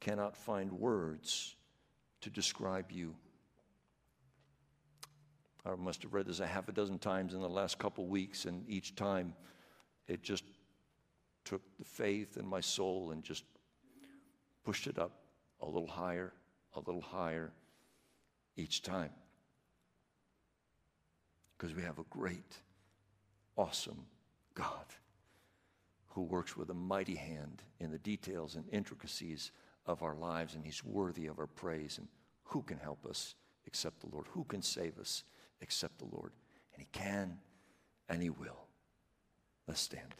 [0.00, 1.54] cannot find words
[2.20, 3.14] to describe you.
[5.64, 8.44] I must have read this a half a dozen times in the last couple weeks,
[8.44, 9.34] and each time
[10.08, 10.42] it just
[11.44, 13.44] took the faith in my soul and just
[14.64, 15.12] pushed it up
[15.60, 16.32] a little higher,
[16.74, 17.52] a little higher
[18.56, 19.10] each time.
[21.56, 22.58] Because we have a great,
[23.56, 24.06] awesome
[24.54, 24.86] God
[26.14, 29.50] who works with a mighty hand in the details and intricacies
[29.84, 31.98] of our lives, and He's worthy of our praise.
[31.98, 32.06] And
[32.44, 33.34] who can help us
[33.66, 34.26] except the Lord?
[34.30, 35.24] Who can save us
[35.60, 36.32] except the Lord?
[36.72, 37.38] And He can
[38.08, 38.68] and He will.
[39.66, 40.14] Let's stand.